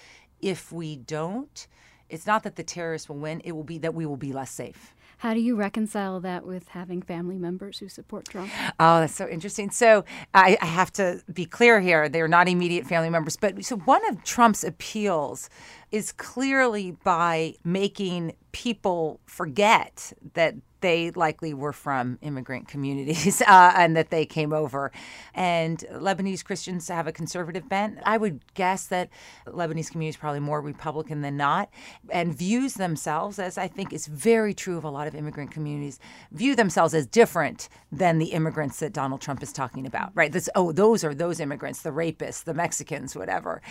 if 0.41 0.72
we 0.72 0.98
don't, 0.98 1.67
it's 2.10 2.28
not 2.28 2.43
that 2.43 2.56
the 2.58 2.63
terrorists 2.63 3.08
will 3.08 3.17
win, 3.17 3.41
it 3.46 3.54
will 3.54 3.63
be 3.63 3.78
that 3.80 3.93
we 3.93 4.06
will 4.06 4.17
be 4.17 4.34
less 4.34 4.52
safe. 4.52 4.93
How 5.19 5.34
do 5.34 5.39
you 5.39 5.56
reconcile 5.56 6.19
that 6.21 6.45
with 6.45 6.69
having 6.69 7.02
family 7.02 7.38
members 7.38 7.80
who 7.80 7.89
support 7.89 8.28
Trump? 8.28 8.52
Oh, 8.80 8.99
that's 8.99 9.15
so 9.15 9.28
interesting. 9.28 9.71
So 9.71 10.06
I, 10.34 10.58
I, 10.62 10.65
have 10.65 10.91
to 10.93 11.21
be 11.32 11.45
clear 11.45 11.80
here. 11.80 12.10
They're 12.10 12.28
not 12.28 12.47
immediate 12.47 12.86
family 12.86 13.10
members. 13.10 13.38
But 13.38 13.63
so 13.63 13.78
one 13.78 14.08
of 14.10 14.23
Trump's 14.23 14.63
appeals 14.63 15.49
is 15.93 16.12
clearly 16.12 16.89
by 17.03 17.53
making 17.63 18.34
people 18.51 19.19
forget 19.27 20.12
that 20.34 20.56
they 20.84 21.12
likely 21.12 21.53
were 21.53 21.71
from 21.71 22.19
immigrant 22.21 22.67
communities 22.67 23.41
uh, 23.47 23.73
and 23.75 23.95
that 23.95 24.10
they 24.10 24.25
came 24.25 24.51
over. 24.51 24.91
And 25.34 25.79
Lebanese 25.93 26.43
Christians 26.43 26.89
have 26.89 27.08
a 27.08 27.13
conservative 27.13 27.69
bent. 27.69 27.99
I 28.06 28.17
would 28.17 28.41
guess 28.53 28.88
that 28.88 29.10
Lebanese 29.47 29.89
community 29.89 30.10
is 30.10 30.17
probably 30.17 30.41
more 30.41 30.60
Republican 30.60 31.21
than 31.21 31.38
not 31.38 31.69
and 32.10 32.38
views 32.38 32.73
themselves, 32.73 33.39
as 33.39 33.58
I 33.58 33.69
think 33.69 33.93
is 33.93 34.08
very 34.08 34.53
true 34.53 34.77
of 34.77 34.84
a 34.84 34.89
lot 34.89 35.08
of 35.08 35.15
immigrant 35.15 35.51
communities, 35.51 35.99
view 36.34 36.53
themselves 36.53 36.93
as 36.93 37.08
different 37.08 37.69
than 37.89 38.19
the 38.19 38.34
immigrants 38.34 38.79
that 38.79 38.91
Donald 38.91 39.21
Trump 39.21 39.41
is 39.41 39.53
talking 39.53 39.88
about, 39.88 40.12
right? 40.15 40.34
This, 40.34 40.49
oh, 40.53 40.73
those 40.73 41.06
are 41.06 41.15
those 41.15 41.39
immigrants, 41.39 41.82
the 41.82 41.91
rapists, 41.91 42.43
the 42.43 42.53
Mexicans, 42.53 43.15
whatever. 43.15 43.62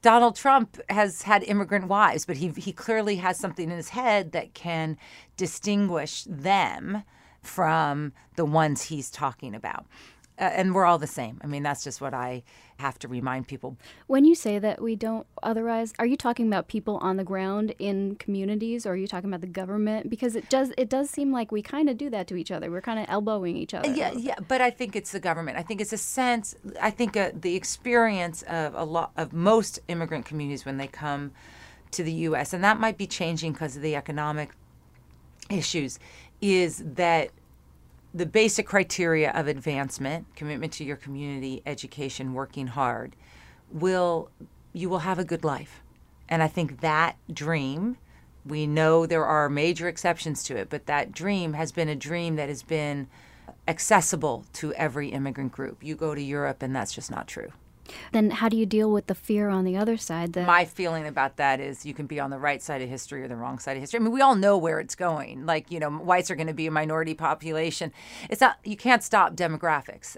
Donald 0.00 0.36
Trump 0.36 0.80
has 0.88 1.20
had 1.22 1.44
wives, 1.80 2.24
but 2.24 2.36
he, 2.36 2.48
he 2.48 2.72
clearly 2.72 3.16
has 3.16 3.38
something 3.38 3.70
in 3.70 3.76
his 3.76 3.90
head 3.90 4.32
that 4.32 4.54
can 4.54 4.96
distinguish 5.36 6.24
them 6.24 7.02
from 7.40 8.12
the 8.36 8.44
ones 8.44 8.82
he's 8.82 9.10
talking 9.10 9.54
about. 9.54 9.86
Uh, 10.38 10.44
and 10.44 10.74
we're 10.74 10.86
all 10.86 10.98
the 10.98 11.06
same. 11.06 11.40
I 11.44 11.46
mean, 11.46 11.62
that's 11.62 11.84
just 11.84 12.00
what 12.00 12.14
I 12.14 12.42
have 12.78 12.98
to 13.00 13.08
remind 13.08 13.46
people. 13.46 13.76
When 14.06 14.24
you 14.24 14.34
say 14.34 14.58
that 14.58 14.82
we 14.82 14.96
don't 14.96 15.26
otherwise, 15.42 15.92
are 15.98 16.06
you 16.06 16.16
talking 16.16 16.46
about 16.46 16.68
people 16.68 16.96
on 16.96 17.16
the 17.16 17.22
ground 17.22 17.74
in 17.78 18.16
communities, 18.16 18.86
or 18.86 18.92
are 18.92 18.96
you 18.96 19.06
talking 19.06 19.28
about 19.28 19.42
the 19.42 19.46
government? 19.46 20.08
Because 20.08 20.34
it 20.34 20.48
does 20.48 20.72
it 20.78 20.88
does 20.88 21.10
seem 21.10 21.32
like 21.32 21.52
we 21.52 21.62
kind 21.62 21.90
of 21.90 21.98
do 21.98 22.08
that 22.10 22.26
to 22.28 22.36
each 22.36 22.50
other. 22.50 22.70
We're 22.70 22.80
kind 22.80 22.98
of 22.98 23.06
elbowing 23.08 23.56
each 23.56 23.74
other. 23.74 23.92
Yeah, 23.92 24.12
yeah. 24.12 24.36
But 24.48 24.60
I 24.62 24.70
think 24.70 24.96
it's 24.96 25.12
the 25.12 25.20
government. 25.20 25.58
I 25.58 25.62
think 25.62 25.80
it's 25.80 25.92
a 25.92 25.98
sense. 25.98 26.56
I 26.80 26.90
think 26.90 27.16
uh, 27.16 27.30
the 27.34 27.54
experience 27.54 28.42
of 28.42 28.74
a 28.74 28.84
lot 28.84 29.12
of 29.16 29.32
most 29.32 29.80
immigrant 29.88 30.24
communities 30.24 30.64
when 30.64 30.78
they 30.78 30.88
come 30.88 31.32
to 31.92 32.02
the 32.02 32.12
U.S. 32.12 32.52
and 32.52 32.62
that 32.64 32.80
might 32.80 32.98
be 32.98 33.06
changing 33.06 33.52
because 33.52 33.76
of 33.76 33.82
the 33.82 33.96
economic 33.96 34.50
issues, 35.50 35.98
is 36.40 36.82
that 36.84 37.30
the 38.14 38.26
basic 38.26 38.66
criteria 38.66 39.30
of 39.32 39.46
advancement, 39.48 40.26
commitment 40.36 40.72
to 40.74 40.84
your 40.84 40.96
community, 40.96 41.62
education, 41.64 42.34
working 42.34 42.66
hard, 42.66 43.16
will 43.70 44.30
you 44.72 44.88
will 44.88 45.00
have 45.00 45.18
a 45.18 45.24
good 45.24 45.44
life. 45.44 45.82
And 46.28 46.42
I 46.42 46.48
think 46.48 46.80
that 46.80 47.16
dream, 47.32 47.98
we 48.44 48.66
know 48.66 49.06
there 49.06 49.24
are 49.24 49.48
major 49.48 49.86
exceptions 49.88 50.42
to 50.44 50.56
it, 50.56 50.70
but 50.70 50.86
that 50.86 51.12
dream 51.12 51.52
has 51.52 51.72
been 51.72 51.88
a 51.88 51.94
dream 51.94 52.36
that 52.36 52.48
has 52.48 52.62
been 52.62 53.06
accessible 53.68 54.46
to 54.54 54.72
every 54.74 55.08
immigrant 55.08 55.52
group. 55.52 55.82
You 55.82 55.94
go 55.94 56.14
to 56.14 56.22
Europe 56.22 56.62
and 56.62 56.74
that's 56.74 56.94
just 56.94 57.10
not 57.10 57.28
true. 57.28 57.52
Then 58.12 58.30
how 58.30 58.48
do 58.48 58.56
you 58.56 58.66
deal 58.66 58.90
with 58.90 59.06
the 59.06 59.14
fear 59.14 59.48
on 59.48 59.64
the 59.64 59.76
other 59.76 59.96
side? 59.96 60.32
That 60.32 60.46
My 60.46 60.64
feeling 60.64 61.06
about 61.06 61.36
that 61.36 61.60
is 61.60 61.84
you 61.84 61.94
can 61.94 62.06
be 62.06 62.20
on 62.20 62.30
the 62.30 62.38
right 62.38 62.62
side 62.62 62.82
of 62.82 62.88
history 62.88 63.22
or 63.22 63.28
the 63.28 63.36
wrong 63.36 63.58
side 63.58 63.76
of 63.76 63.80
history. 63.80 64.00
I 64.00 64.02
mean, 64.02 64.12
we 64.12 64.20
all 64.20 64.34
know 64.34 64.56
where 64.56 64.80
it's 64.80 64.94
going. 64.94 65.46
Like, 65.46 65.70
you 65.70 65.80
know, 65.80 65.90
whites 65.90 66.30
are 66.30 66.36
going 66.36 66.46
to 66.46 66.54
be 66.54 66.66
a 66.66 66.70
minority 66.70 67.14
population. 67.14 67.92
It's 68.30 68.40
not, 68.40 68.58
you 68.64 68.76
can't 68.76 69.02
stop 69.02 69.34
demographics. 69.34 70.16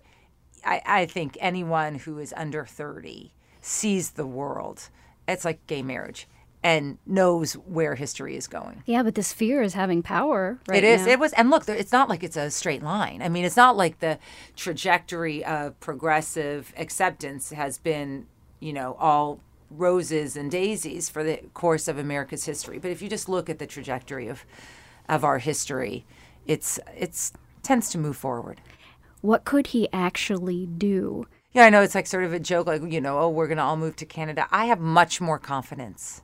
I, 0.65 0.83
I 0.87 1.07
think 1.07 1.37
anyone 1.41 1.97
who 1.97 2.19
is 2.19 2.35
under 2.37 2.65
30 2.65 3.33
sees 3.61 4.13
the 4.13 4.27
world. 4.27 4.89
It's 5.27 5.45
like 5.45 5.67
gay 5.67 5.83
marriage 5.83 6.29
and 6.65 6.97
knows 7.07 7.53
where 7.53 7.95
history 7.95 8.37
is 8.37 8.49
going. 8.49 8.83
Yeah, 8.87 9.03
but 9.03 9.15
this 9.15 9.35
fear 9.35 9.61
is 9.61 9.75
having 9.75 10.03
power 10.03 10.59
right 10.67 10.83
It 10.83 10.85
is. 10.85 11.05
now. 11.07 11.13
It 11.13 11.19
was 11.21 11.35
and 11.35 11.51
look, 11.51 11.69
it's 11.69 11.93
not 11.93 12.09
like 12.09 12.25
it's 12.25 12.39
a 12.39 12.51
straight 12.51 12.83
line. 12.83 13.21
I 13.21 13.29
mean, 13.29 13.45
it's 13.45 13.57
not 13.57 13.77
like 13.77 14.01
the 14.01 14.19
trajectory 14.57 15.45
of 15.45 15.79
progressive 15.79 16.73
acceptance 16.79 17.51
has 17.51 17.77
been, 17.77 18.27
you 18.61 18.73
know, 18.73 18.97
all 18.99 19.41
roses 19.71 20.37
and 20.37 20.51
daisies 20.51 21.11
for 21.11 21.23
the 21.23 21.37
course 21.53 21.87
of 21.87 21.99
America's 21.99 22.47
history. 22.47 22.79
But 22.79 22.91
if 22.91 23.03
you 23.03 23.11
just 23.11 23.29
look 23.29 23.51
at 23.51 23.59
the 23.59 23.67
trajectory 23.67 24.27
of 24.29 24.47
of 25.07 25.23
our 25.23 25.39
history, 25.39 26.07
it's 26.47 26.81
it's 26.97 27.35
tends 27.63 27.91
to 27.91 27.99
move 27.99 28.17
forward. 28.17 28.63
What 29.21 29.45
could 29.45 29.69
he 29.69 29.87
actually 29.93 30.65
do? 30.67 31.27
Yeah, 31.53 31.67
I 31.67 31.71
know 31.71 31.83
it's 31.83 31.95
like 31.95 32.07
sort 32.07 32.25
of 32.25 32.33
a 32.33 32.41
joke, 32.41 32.67
like, 32.67 32.83
you 32.91 33.01
know, 33.01 33.19
oh, 33.21 33.29
we're 33.29 33.47
going 33.47 33.59
to 33.59 33.63
all 33.63 33.77
move 33.77 33.97
to 33.97 34.05
Canada. 34.05 34.49
I 34.51 34.67
have 34.67 34.81
much 34.81 35.21
more 35.21 35.39
confidence 35.39 36.21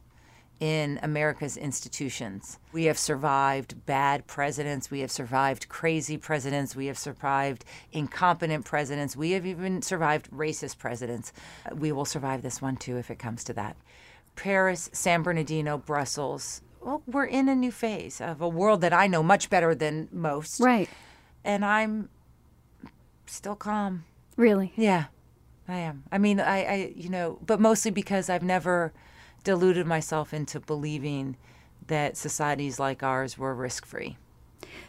in 0.61 1.01
America's 1.03 1.57
institutions. 1.57 2.59
We 2.73 2.85
have 2.85 2.99
survived 2.99 3.87
bad 3.87 4.27
presidents. 4.27 4.91
We 4.91 5.01
have 5.01 5.11
survived 5.11 5.71
crazy 5.71 6.19
presidents. 6.19 6.77
We 6.77 6.87
have 6.87 6.99
survived 6.99 7.65
incompetent 7.93 8.67
presidents. 8.67 9.17
We 9.17 9.31
have 9.33 9.47
even 9.47 9.81
survived 9.81 10.31
racist 10.31 10.77
presidents. 10.77 11.33
We 11.75 11.93
will 11.93 12.05
survive 12.05 12.43
this 12.43 12.61
one 12.61 12.77
too 12.77 12.99
if 12.99 13.11
it 13.11 13.19
comes 13.19 13.43
to 13.45 13.55
that. 13.55 13.77
Paris, 14.37 14.91
San 14.93 15.23
Bernardino, 15.23 15.79
Brussels. 15.79 16.61
Well, 16.83 17.03
we're 17.07 17.25
in 17.25 17.49
a 17.49 17.55
new 17.55 17.73
phase 17.73 18.21
of 18.21 18.43
a 18.43 18.49
world 18.49 18.83
that 18.83 18.93
I 18.93 19.07
know 19.07 19.23
much 19.23 19.49
better 19.51 19.75
than 19.75 20.09
most. 20.13 20.61
Right. 20.61 20.89
And 21.43 21.65
I'm 21.65 22.11
still 23.27 23.57
calm. 23.57 24.05
Really? 24.37 24.73
Yeah, 24.77 25.07
I 25.69 25.79
am. 25.79 26.05
I 26.13 26.19
mean, 26.19 26.39
I, 26.39 26.65
I, 26.65 26.93
you 26.95 27.09
know, 27.09 27.39
but 27.45 27.61
mostly 27.61 27.91
because 27.91 28.29
I've 28.29 28.43
never 28.43 28.93
deluded 29.45 29.87
myself 29.87 30.33
into 30.33 30.61
believing 30.61 31.37
that 31.87 32.17
societies 32.17 32.79
like 32.79 33.03
ours 33.03 33.37
were 33.37 33.55
risk 33.55 33.85
free. 33.85 34.17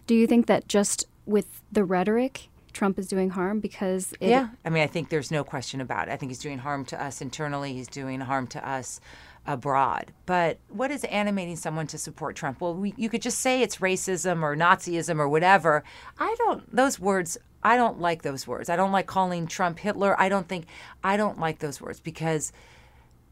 Do 0.08 0.16
you 0.16 0.28
think 0.28 0.48
that 0.48 0.68
just 0.68 1.06
with 1.26 1.62
the 1.72 1.84
rhetoric, 1.84 2.50
Trump 2.74 2.98
is 2.98 3.08
doing 3.08 3.32
harm 3.32 3.60
because 3.60 4.14
it, 4.20 4.30
yeah, 4.30 4.50
I 4.64 4.70
mean, 4.70 4.84
I 4.84 4.88
think 4.88 5.10
there's 5.10 5.32
no 5.32 5.44
question 5.44 5.82
about 5.82 6.08
it. 6.08 6.12
I 6.12 6.16
think 6.16 6.30
he's 6.30 6.40
doing 6.40 6.60
harm 6.60 6.86
to 6.86 7.04
us 7.04 7.22
internally. 7.22 7.74
He's 7.74 7.88
doing 7.88 8.22
harm 8.22 8.48
to 8.48 8.68
us 8.68 9.02
abroad. 9.46 10.14
But 10.26 10.60
what 10.70 10.92
is 10.92 11.04
animating 11.06 11.56
someone 11.56 11.88
to 11.88 11.98
support 11.98 12.36
Trump? 12.36 12.62
Well, 12.62 12.74
we, 12.74 12.94
you 12.98 13.10
could 13.10 13.22
just 13.22 13.40
say 13.40 13.62
it's 13.62 13.78
racism 13.78 14.44
or 14.44 14.56
Nazism 14.56 15.20
or 15.20 15.28
whatever. 15.28 15.84
I 16.20 16.36
don't. 16.38 16.74
Those 16.74 17.00
words. 17.00 17.38
I 17.64 17.78
don't 17.78 18.00
like 18.00 18.24
those 18.24 18.48
words. 18.48 18.70
I 18.70 18.76
don't 18.76 18.92
like 18.92 19.06
calling 19.06 19.46
Trump 19.48 19.80
Hitler. 19.80 20.20
I 20.20 20.30
don't 20.30 20.48
think. 20.48 20.66
I 21.04 21.18
don't 21.18 21.40
like 21.40 21.60
those 21.60 21.82
words 21.82 22.00
because 22.00 22.52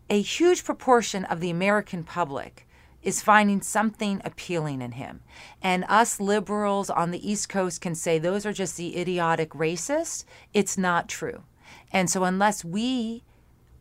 a 0.09 0.21
huge 0.21 0.63
proportion 0.63 1.25
of 1.25 1.39
the 1.39 1.49
American 1.49 2.03
public 2.03 2.67
is 3.01 3.21
finding 3.21 3.61
something 3.61 4.21
appealing 4.25 4.81
in 4.81 4.93
him. 4.93 5.21
And 5.61 5.85
us 5.87 6.19
liberals 6.19 6.89
on 6.89 7.11
the 7.11 7.31
East 7.31 7.47
Coast 7.47 7.81
can 7.81 7.95
say 7.95 8.19
those 8.19 8.45
are 8.45 8.53
just 8.53 8.75
the 8.77 8.97
idiotic 8.97 9.51
racists. 9.51 10.25
It's 10.53 10.77
not 10.77 11.07
true. 11.07 11.43
And 11.91 12.09
so, 12.09 12.23
unless 12.23 12.65
we 12.65 13.23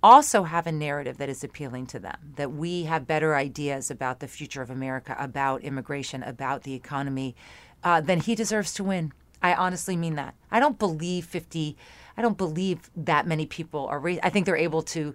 also 0.03 0.45
have 0.45 0.67
a 0.67 0.73
narrative 0.73 1.19
that 1.19 1.29
is 1.29 1.43
appealing 1.43 1.87
to 1.87 1.99
them, 1.99 2.35
that 2.37 2.53
we 2.53 2.85
have 2.85 3.07
better 3.07 3.35
ideas 3.35 3.91
about 3.91 4.21
the 4.21 4.29
future 4.29 4.63
of 4.63 4.71
America, 4.71 5.17
about 5.19 5.63
immigration, 5.63 6.23
about 6.23 6.63
the 6.63 6.75
economy, 6.75 7.35
uh, 7.83 8.01
then 8.01 8.21
he 8.21 8.35
deserves 8.35 8.73
to 8.75 8.85
win. 8.85 9.13
I 9.43 9.55
honestly 9.55 9.97
mean 9.97 10.15
that. 10.15 10.35
I 10.51 10.61
don't 10.61 10.79
believe 10.79 11.25
50, 11.25 11.77
I 12.17 12.23
don't 12.23 12.39
believe 12.39 12.91
that 12.97 13.27
many 13.27 13.47
people 13.47 13.87
are, 13.87 14.07
I 14.23 14.31
think 14.31 14.47
they're 14.47 14.57
able 14.57 14.83
to 14.83 15.15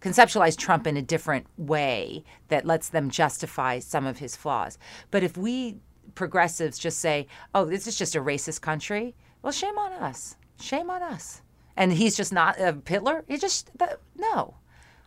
conceptualize 0.00 0.56
Trump 0.56 0.86
in 0.86 0.96
a 0.96 1.02
different 1.02 1.46
way 1.56 2.24
that 2.48 2.64
lets 2.64 2.88
them 2.88 3.10
justify 3.10 3.78
some 3.78 4.06
of 4.06 4.18
his 4.18 4.36
flaws. 4.36 4.78
But 5.10 5.22
if 5.22 5.36
we 5.36 5.76
progressives 6.14 6.78
just 6.78 6.98
say, 6.98 7.26
oh, 7.54 7.64
this 7.64 7.86
is 7.86 7.96
just 7.96 8.14
a 8.14 8.20
racist 8.20 8.60
country, 8.60 9.14
well, 9.42 9.52
shame 9.52 9.78
on 9.78 9.92
us. 9.92 10.36
Shame 10.60 10.90
on 10.90 11.02
us. 11.02 11.42
And 11.76 11.92
he's 11.92 12.16
just 12.16 12.32
not 12.32 12.58
a 12.58 12.76
Hitler. 12.86 13.24
He 13.28 13.38
just, 13.38 13.70
no. 14.16 14.54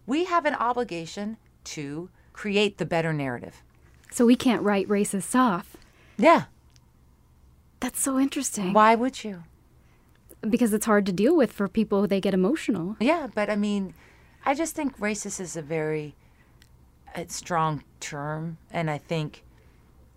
We 0.06 0.26
have 0.26 0.46
an 0.46 0.56
obligation 0.56 1.38
to 1.66 2.10
create 2.34 2.78
the 2.78 2.86
better 2.86 3.14
narrative. 3.14 3.62
So 4.10 4.26
we 4.26 4.36
can't 4.36 4.64
write 4.64 4.88
racists 4.88 5.36
off. 5.36 5.76
Yeah. 6.18 6.46
That's 7.80 8.02
so 8.02 8.20
interesting. 8.20 8.74
Why 8.74 8.96
would 8.96 9.24
you? 9.24 9.44
Because 10.48 10.74
it's 10.74 10.86
hard 10.86 11.06
to 11.08 11.12
deal 11.12 11.36
with 11.36 11.52
for 11.52 11.68
people. 11.68 12.08
They 12.08 12.22
get 12.22 12.34
emotional. 12.34 12.96
Yeah, 13.00 13.28
but 13.34 13.50
I 13.50 13.56
mean, 13.56 13.94
I 14.46 14.54
just 14.54 14.76
think 14.76 14.98
racist 14.98 15.40
is 15.40 15.56
a 15.56 15.62
very 15.62 16.16
uh, 17.16 17.26
strong 17.28 17.84
term, 18.00 18.58
and 18.72 18.90
I 18.90 18.98
think 18.98 19.44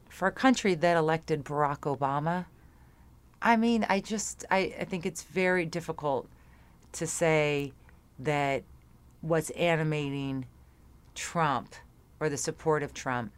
for 0.09 0.29
a 0.29 0.33
country 0.33 0.75
that 0.75 0.97
elected 0.97 1.45
Barack 1.45 1.81
Obama, 1.81 2.47
I 3.43 3.57
mean, 3.57 3.85
I 3.89 4.01
just 4.01 4.45
I, 4.51 4.75
I 4.81 4.85
think 4.85 5.05
it's 5.05 5.23
very 5.23 5.67
difficult 5.67 6.27
to 6.93 7.07
say 7.07 7.73
that 8.19 8.63
what's 9.21 9.51
animating 9.51 10.47
Trump 11.15 11.75
or 12.21 12.29
the 12.29 12.37
support 12.37 12.83
of 12.83 12.95
Trump 12.95 13.33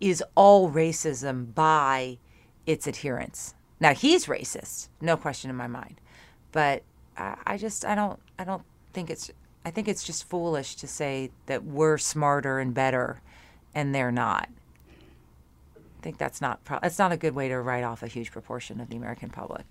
is 0.00 0.22
all 0.34 0.70
racism 0.70 1.54
by 1.54 2.18
its 2.66 2.88
adherents. 2.88 3.54
Now 3.80 3.92
he's 3.92 4.26
racist, 4.26 4.88
no 5.00 5.16
question 5.16 5.50
in 5.50 5.56
my 5.56 5.66
mind, 5.66 6.00
but 6.52 6.82
I, 7.16 7.36
I 7.46 7.56
just 7.58 7.84
I 7.84 7.94
don't 7.94 8.18
I 8.38 8.44
don't 8.44 8.62
think 8.94 9.10
it's 9.10 9.30
I 9.66 9.70
think 9.70 9.88
it's 9.88 10.04
just 10.04 10.28
foolish 10.28 10.76
to 10.76 10.86
say 10.86 11.30
that 11.46 11.64
we're 11.64 11.98
smarter 11.98 12.60
and 12.60 12.72
better, 12.72 13.20
and 13.74 13.94
they're 13.94 14.12
not. 14.12 14.48
I 15.76 16.02
think 16.02 16.16
that's 16.16 16.40
not 16.40 16.64
pro- 16.64 16.78
that's 16.80 16.98
not 16.98 17.12
a 17.12 17.16
good 17.16 17.34
way 17.34 17.48
to 17.48 17.60
write 17.60 17.82
off 17.82 18.02
a 18.02 18.06
huge 18.06 18.30
proportion 18.30 18.80
of 18.80 18.88
the 18.88 18.96
American 18.96 19.30
public. 19.30 19.64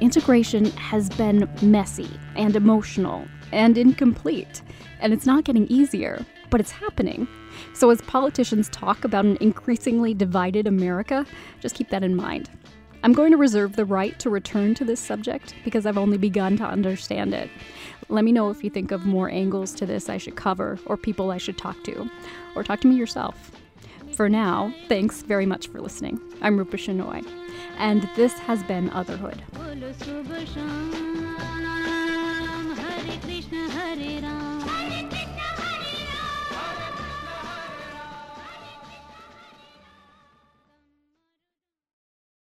Integration 0.00 0.66
has 0.72 1.08
been 1.10 1.48
messy 1.62 2.10
and 2.36 2.56
emotional 2.56 3.26
and 3.52 3.78
incomplete, 3.78 4.62
and 5.00 5.12
it's 5.12 5.26
not 5.26 5.44
getting 5.44 5.66
easier, 5.68 6.24
but 6.50 6.60
it's 6.60 6.72
happening. 6.72 7.26
So, 7.74 7.90
as 7.90 8.00
politicians 8.02 8.68
talk 8.70 9.04
about 9.04 9.24
an 9.24 9.38
increasingly 9.40 10.14
divided 10.14 10.66
America, 10.66 11.26
just 11.60 11.74
keep 11.74 11.90
that 11.90 12.02
in 12.02 12.16
mind. 12.16 12.50
I'm 13.04 13.12
going 13.12 13.32
to 13.32 13.36
reserve 13.36 13.74
the 13.74 13.84
right 13.84 14.16
to 14.20 14.30
return 14.30 14.74
to 14.76 14.84
this 14.84 15.00
subject 15.00 15.54
because 15.64 15.86
I've 15.86 15.98
only 15.98 16.18
begun 16.18 16.56
to 16.58 16.64
understand 16.64 17.34
it. 17.34 17.50
Let 18.08 18.24
me 18.24 18.30
know 18.30 18.50
if 18.50 18.62
you 18.62 18.70
think 18.70 18.92
of 18.92 19.06
more 19.06 19.28
angles 19.28 19.74
to 19.74 19.86
this 19.86 20.08
I 20.08 20.18
should 20.18 20.36
cover, 20.36 20.78
or 20.86 20.96
people 20.96 21.30
I 21.30 21.38
should 21.38 21.58
talk 21.58 21.82
to, 21.84 22.08
or 22.54 22.62
talk 22.62 22.80
to 22.82 22.88
me 22.88 22.94
yourself. 22.94 23.50
For 24.14 24.28
now, 24.28 24.72
thanks 24.88 25.22
very 25.22 25.46
much 25.46 25.68
for 25.68 25.80
listening. 25.80 26.20
I'm 26.42 26.56
Rupa 26.58 26.76
Shenoy, 26.76 27.26
and 27.78 28.08
this 28.14 28.34
has 28.34 28.62
been 28.64 28.90
Otherhood. 28.90 29.40